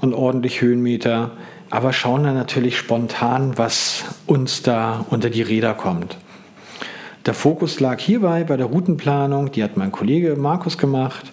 und 0.00 0.14
ordentlich 0.14 0.60
Höhenmeter, 0.60 1.32
aber 1.70 1.92
schauen 1.92 2.24
dann 2.24 2.34
natürlich 2.34 2.76
spontan, 2.76 3.56
was 3.56 4.04
uns 4.26 4.62
da 4.62 5.04
unter 5.10 5.30
die 5.30 5.42
Räder 5.42 5.74
kommt. 5.74 6.18
Der 7.26 7.34
Fokus 7.34 7.78
lag 7.80 8.00
hierbei 8.00 8.44
bei 8.44 8.56
der 8.56 8.66
Routenplanung, 8.66 9.52
die 9.52 9.62
hat 9.62 9.76
mein 9.76 9.92
Kollege 9.92 10.36
Markus 10.36 10.76
gemacht 10.76 11.32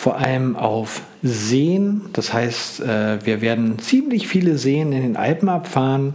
vor 0.00 0.16
allem 0.16 0.56
auf 0.56 1.02
Seen. 1.22 2.06
Das 2.14 2.32
heißt, 2.32 2.80
äh, 2.80 3.18
wir 3.26 3.42
werden 3.42 3.78
ziemlich 3.80 4.28
viele 4.28 4.56
Seen 4.56 4.92
in 4.92 5.02
den 5.02 5.16
Alpen 5.18 5.50
abfahren. 5.50 6.14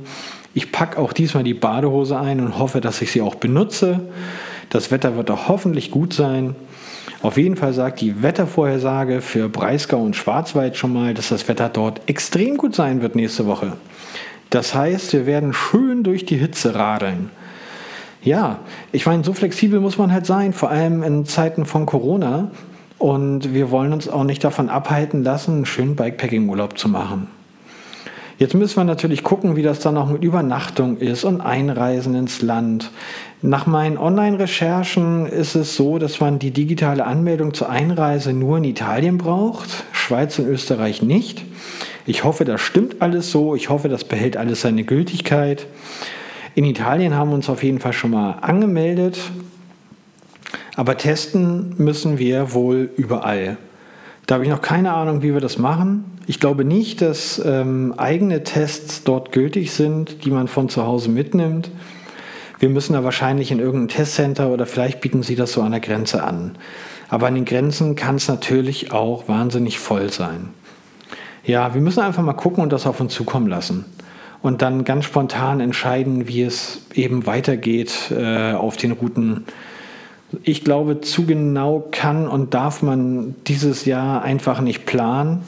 Ich 0.56 0.72
packe 0.72 0.98
auch 0.98 1.12
diesmal 1.12 1.44
die 1.44 1.54
Badehose 1.54 2.18
ein 2.18 2.39
und 2.39 2.58
hoffe, 2.58 2.80
dass 2.80 3.02
ich 3.02 3.12
sie 3.12 3.22
auch 3.22 3.36
benutze. 3.36 4.00
Das 4.70 4.89
Wetter 4.89 5.18
wird 5.18 5.30
auch 5.30 5.50
hoffentlich 5.50 5.91
gut 5.91 6.13
sein. 6.13 6.56
Auf 7.22 7.36
jeden 7.36 7.58
Fall 7.58 7.74
sagt 7.74 8.00
die 8.00 8.24
Wettervorhersage 8.24 9.20
für 9.20 9.50
Breisgau 9.50 10.02
und 10.02 10.15
Schwarzwald 10.15 10.78
schon 10.78 10.94
mal, 10.94 11.13
dass 11.13 11.28
das 11.28 11.50
Wetter 11.50 11.68
dort 11.68 12.02
extrem 12.08 12.56
gut 12.56 12.74
sein 12.74 13.02
wird 13.02 13.15
nächste 13.15 13.46
Woche. 13.46 13.74
Das 14.50 14.74
heißt, 14.74 15.12
wir 15.12 15.26
werden 15.26 15.52
schön 15.52 16.04
durch 16.04 16.26
die 16.26 16.38
Hitze 16.38 16.74
radeln. 16.74 17.32
Ja, 18.24 18.60
ich 18.94 19.06
meine, 19.06 19.26
so 19.26 19.34
flexibel 19.34 19.82
muss 19.82 19.98
man 19.98 20.13
halt 20.13 20.26
sein, 20.26 20.54
vor 20.54 20.70
allem 20.70 21.04
in 21.04 21.26
Zeiten 21.26 21.65
von 21.65 21.86
Corona. 21.86 22.50
Und 22.98 23.54
wir 23.54 23.72
wollen 23.72 23.91
uns 23.91 24.08
auch 24.08 24.24
nicht 24.24 24.41
davon 24.41 24.70
abhalten 24.70 25.22
lassen, 25.22 25.56
einen 25.56 25.65
schönen 25.65 25.98
Bikepacking-Urlaub 25.98 26.78
zu 26.78 26.88
machen. 26.88 27.28
Jetzt 28.38 28.54
müssen 28.54 28.76
wir 28.76 28.84
natürlich 28.84 29.24
gucken, 29.24 29.56
wie 29.56 29.62
das 29.62 29.80
dann 29.80 29.95
auch 29.95 30.10
mit 30.10 30.21
Übernachtung 30.21 30.98
ist 30.98 31.24
und 31.24 31.39
Einreisen 31.39 32.15
ins 32.15 32.41
Land. 32.41 32.91
Nach 33.41 33.65
meinen 33.65 33.98
Online-Recherchen 33.98 35.26
ist 35.26 35.56
es 35.56 35.78
so, 35.78 36.00
dass 36.00 36.19
man 36.19 36.38
die 36.38 36.52
digitale 36.52 37.06
Anmeldung 37.06 37.54
zur 37.54 37.69
Einreise 37.69 38.34
nur 38.34 38.58
in 38.58 38.65
Italien 38.65 39.17
braucht, 39.17 39.86
Schweiz 39.93 40.38
und 40.38 40.48
Österreich 40.48 41.02
nicht. 41.02 41.45
Ich 42.06 42.26
hoffe, 42.26 42.43
das 42.43 42.60
stimmt 42.60 43.02
alles 43.02 43.32
so. 43.32 43.56
Ich 43.56 43.69
hoffe, 43.69 43.88
das 43.88 44.04
behält 44.04 44.36
alles 44.36 44.62
seine 44.62 44.84
Gültigkeit. 44.84 45.65
In 46.56 46.65
Italien 46.65 47.15
haben 47.15 47.30
wir 47.30 47.36
uns 47.36 47.50
auf 47.50 47.63
jeden 47.63 47.80
Fall 47.80 47.93
schon 47.93 48.12
mal 48.12 48.34
angemeldet. 48.41 49.17
Aber 50.76 50.98
testen 50.98 51.74
müssen 51.78 52.19
wir 52.19 52.54
wohl 52.54 52.89
überall. 52.98 53.58
Da 54.27 54.35
habe 54.35 54.43
ich 54.43 54.49
noch 54.49 54.61
keine 54.61 54.93
Ahnung, 54.93 55.21
wie 55.21 55.33
wir 55.33 55.41
das 55.41 55.57
machen. 55.57 56.05
Ich 56.25 56.39
glaube 56.39 56.65
nicht, 56.65 57.01
dass 57.01 57.39
ähm, 57.45 57.93
eigene 57.97 58.43
Tests 58.43 59.03
dort 59.03 59.31
gültig 59.31 59.71
sind, 59.71 60.25
die 60.25 60.31
man 60.31 60.47
von 60.47 60.67
zu 60.67 60.85
Hause 60.85 61.09
mitnimmt. 61.09 61.69
Wir 62.59 62.69
müssen 62.69 62.93
da 62.93 63.03
wahrscheinlich 63.03 63.51
in 63.51 63.59
irgendein 63.59 63.89
Testcenter 63.89 64.49
oder 64.49 64.65
vielleicht 64.65 65.01
bieten 65.01 65.21
sie 65.21 65.35
das 65.35 65.51
so 65.51 65.61
an 65.61 65.71
der 65.71 65.81
Grenze 65.81 66.23
an. 66.23 66.57
Aber 67.09 67.27
an 67.27 67.35
den 67.35 67.45
Grenzen 67.45 67.95
kann 67.95 68.15
es 68.15 68.27
natürlich 68.27 68.91
auch 68.91 69.27
wahnsinnig 69.27 69.77
voll 69.77 70.11
sein. 70.11 70.49
Ja, 71.43 71.75
wir 71.75 71.81
müssen 71.81 71.99
einfach 71.99 72.23
mal 72.23 72.33
gucken 72.33 72.63
und 72.63 72.73
das 72.73 72.88
auf 72.88 72.99
uns 72.99 73.13
zukommen 73.13 73.47
lassen. 73.47 73.85
Und 74.41 74.63
dann 74.63 74.83
ganz 74.83 75.05
spontan 75.05 75.59
entscheiden, 75.59 76.27
wie 76.27 76.41
es 76.41 76.81
eben 76.95 77.27
weitergeht 77.27 78.11
äh, 78.11 78.53
auf 78.53 78.77
den 78.77 78.93
Routen 78.93 79.45
ich 80.43 80.63
glaube, 80.63 81.02
zu 81.02 81.26
genau 81.26 81.88
kann 81.91 82.28
und 82.28 82.54
darf 82.54 82.82
man 82.82 83.36
dieses 83.48 83.86
Jahr 83.86 84.24
einfach 84.24 84.62
nicht 84.62 84.86
planen. 84.86 85.43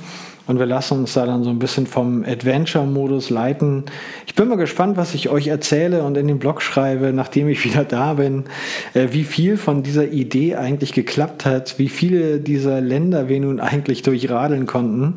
Und 0.47 0.60
wir 0.60 0.65
lassen 0.65 1.00
uns 1.00 1.13
da 1.13 1.26
dann 1.26 1.43
so 1.43 1.50
ein 1.50 1.60
bisschen 1.60 1.88
vom 1.88 2.23
Adventure-Modus 2.23 3.30
leiten. 3.30 3.84
Ich 4.26 4.34
bin 4.34 4.47
mal 4.47 4.56
gespannt, 4.56 4.95
was 4.95 5.13
ich 5.13 5.28
euch 5.28 5.47
erzähle 5.47 6.04
und 6.04 6.15
in 6.15 6.28
den 6.28 6.39
Blog 6.39 6.62
schreibe, 6.62 7.12
nachdem 7.12 7.50
ich 7.50 7.65
wieder 7.65 7.84
da 7.84 8.13
bin, 8.13 8.45
äh, 8.93 9.10
wie 9.12 9.26
viel 9.26 9.58
von 9.58 9.84
dieser 9.84 10.08
Idee 10.08 10.56
eigentlich 10.56 10.93
geklappt 10.93 11.45
hat, 11.45 11.78
wie 11.80 11.89
viele 11.89 12.39
dieser 12.39 12.80
Länder 12.80 13.28
wir 13.28 13.41
nun 13.41 13.60
eigentlich 13.60 14.04
durchradeln 14.04 14.67
konnten. 14.67 15.15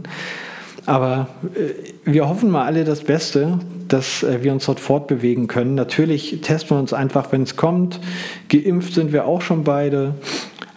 Aber 0.87 1.29
äh, 1.55 1.93
wir 2.05 2.29
hoffen 2.29 2.51
mal 2.51 2.65
alle 2.65 2.85
das 2.85 3.03
Beste, 3.03 3.59
dass 3.89 4.23
äh, 4.23 4.43
wir 4.43 4.53
uns 4.53 4.67
dort 4.67 4.81
fortbewegen 4.81 5.47
können. 5.47 5.75
Natürlich 5.75 6.41
testen 6.43 6.77
wir 6.77 6.81
uns 6.81 6.93
einfach, 6.93 7.33
wenn 7.33 7.43
es 7.43 7.57
kommt. 7.57 8.01
Geimpft 8.49 8.95
sind 8.95 9.13
wir 9.13 9.27
auch 9.27 9.43
schon 9.43 9.65
beide. 9.65 10.15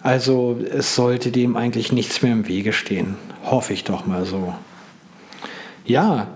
Also 0.02 0.58
es 0.70 0.94
sollte 0.94 1.30
dem 1.30 1.56
eigentlich 1.56 1.92
nichts 1.92 2.22
mehr 2.22 2.32
im 2.32 2.46
Wege 2.46 2.72
stehen. 2.72 3.16
Hoffe 3.44 3.72
ich 3.72 3.84
doch 3.84 4.06
mal 4.06 4.24
so. 4.24 4.54
Ja, 5.86 6.28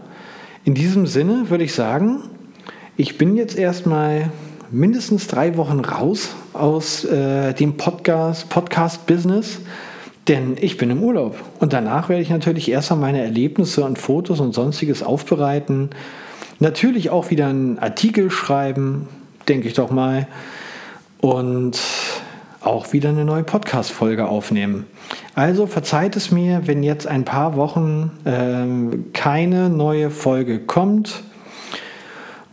in 0.65 0.75
diesem 0.75 1.07
Sinne 1.07 1.51
würde 1.51 1.65
ich 1.65 1.75
sagen, 1.75 2.23
ich 2.97 3.19
bin 3.19 3.37
jetzt 3.37 3.57
erstmal 3.57 4.31
mindestens 4.71 5.27
drei 5.27 5.57
Wochen 5.57 5.81
raus 5.81 6.31
aus 6.53 7.05
äh, 7.05 7.55
dem 7.55 7.77
Podcast-Business. 7.77 8.49
Podcast 8.49 9.07
business 9.07 9.61
denn 10.29 10.57
ich 10.61 10.77
bin 10.77 10.91
im 10.91 11.03
Urlaub 11.03 11.37
und 11.59 11.73
danach 11.73 12.09
werde 12.09 12.23
ich 12.23 12.31
natürlich 12.31 12.71
erstmal 12.71 13.01
meine 13.01 13.23
Erlebnisse 13.23 13.85
und 13.85 13.99
Fotos 13.99 14.41
und 14.41 14.55
sonstiges 14.55 15.03
aufbereiten. 15.03 15.91
Natürlich 16.59 17.11
auch 17.11 17.31
wieder 17.31 17.47
einen 17.47 17.79
Artikel 17.79 18.31
schreiben, 18.31 19.09
denke 19.49 19.69
ich 19.69 19.75
doch 19.75 19.91
mal. 19.91 20.27
Und 21.21 21.81
auch 22.61 22.93
wieder 22.93 23.09
eine 23.09 23.25
neue 23.25 23.45
Podcast-Folge 23.45 24.29
aufnehmen. 24.29 24.87
Also 25.35 25.67
verzeiht 25.67 26.17
es 26.17 26.31
mir, 26.31 26.63
wenn 26.67 26.83
jetzt 26.83 27.07
ein 27.07 27.25
paar 27.25 27.57
Wochen 27.57 28.11
äh, 28.25 28.99
keine 29.13 29.71
neue 29.71 30.11
Folge 30.11 30.61
kommt. 30.61 31.23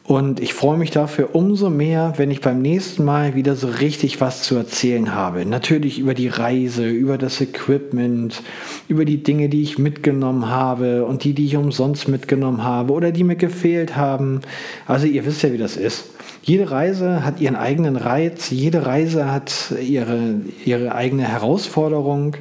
Und 0.07 0.39
ich 0.39 0.53
freue 0.53 0.77
mich 0.77 0.91
dafür 0.91 1.33
umso 1.33 1.71
mehr, 1.71 2.13
wenn 2.17 2.29
ich 2.29 2.39
beim 2.39 2.61
nächsten 2.61 3.03
Mal 3.03 3.33
wieder 3.33 3.55
so 3.55 3.67
richtig 3.67 4.21
was 4.21 4.43
zu 4.43 4.55
erzählen 4.55 5.15
habe. 5.15 5.47
Natürlich 5.47 5.97
über 5.97 6.13
die 6.13 6.27
Reise, 6.27 6.87
über 6.87 7.17
das 7.17 7.41
Equipment, 7.41 8.43
über 8.87 9.03
die 9.03 9.23
Dinge, 9.23 9.49
die 9.49 9.63
ich 9.63 9.79
mitgenommen 9.79 10.47
habe 10.47 11.05
und 11.05 11.23
die, 11.23 11.33
die 11.33 11.45
ich 11.45 11.57
umsonst 11.57 12.07
mitgenommen 12.07 12.63
habe 12.63 12.93
oder 12.93 13.11
die 13.11 13.23
mir 13.23 13.35
gefehlt 13.35 13.95
haben. 13.95 14.41
Also 14.85 15.07
ihr 15.07 15.25
wisst 15.25 15.41
ja, 15.41 15.51
wie 15.51 15.57
das 15.57 15.75
ist. 15.75 16.05
Jede 16.43 16.69
Reise 16.69 17.25
hat 17.25 17.41
ihren 17.41 17.55
eigenen 17.55 17.95
Reiz, 17.95 18.51
jede 18.51 18.85
Reise 18.85 19.31
hat 19.31 19.73
ihre, 19.81 20.35
ihre 20.65 20.93
eigene 20.93 21.23
Herausforderung. 21.23 22.35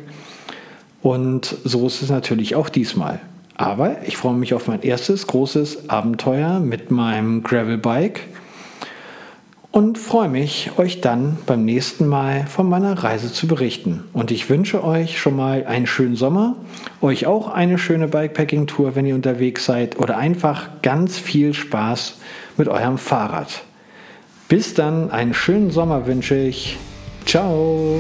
Und 1.00 1.56
so 1.64 1.86
ist 1.86 2.02
es 2.02 2.10
natürlich 2.10 2.56
auch 2.56 2.68
diesmal. 2.68 3.20
Aber 3.56 3.96
ich 4.06 4.16
freue 4.16 4.34
mich 4.34 4.54
auf 4.54 4.66
mein 4.66 4.82
erstes 4.82 5.26
großes 5.26 5.88
Abenteuer 5.88 6.60
mit 6.60 6.90
meinem 6.90 7.42
Gravelbike 7.42 8.22
und 9.74 9.98
freue 9.98 10.28
mich, 10.28 10.70
euch 10.76 11.00
dann 11.00 11.36
beim 11.46 11.64
nächsten 11.64 12.06
Mal 12.06 12.46
von 12.46 12.68
meiner 12.68 12.92
Reise 13.02 13.32
zu 13.32 13.48
berichten. 13.48 14.04
Und 14.12 14.30
ich 14.30 14.48
wünsche 14.48 14.84
euch 14.84 15.18
schon 15.18 15.34
mal 15.34 15.66
einen 15.66 15.88
schönen 15.88 16.14
Sommer, 16.14 16.54
euch 17.00 17.26
auch 17.26 17.48
eine 17.48 17.76
schöne 17.76 18.06
Bikepacking-Tour, 18.06 18.94
wenn 18.94 19.04
ihr 19.04 19.16
unterwegs 19.16 19.64
seid, 19.64 19.98
oder 19.98 20.16
einfach 20.16 20.68
ganz 20.82 21.18
viel 21.18 21.54
Spaß 21.54 22.18
mit 22.56 22.68
eurem 22.68 22.98
Fahrrad. 22.98 23.62
Bis 24.48 24.74
dann, 24.74 25.10
einen 25.10 25.34
schönen 25.34 25.72
Sommer 25.72 26.06
wünsche 26.06 26.36
ich. 26.36 26.76
Ciao! 27.26 27.98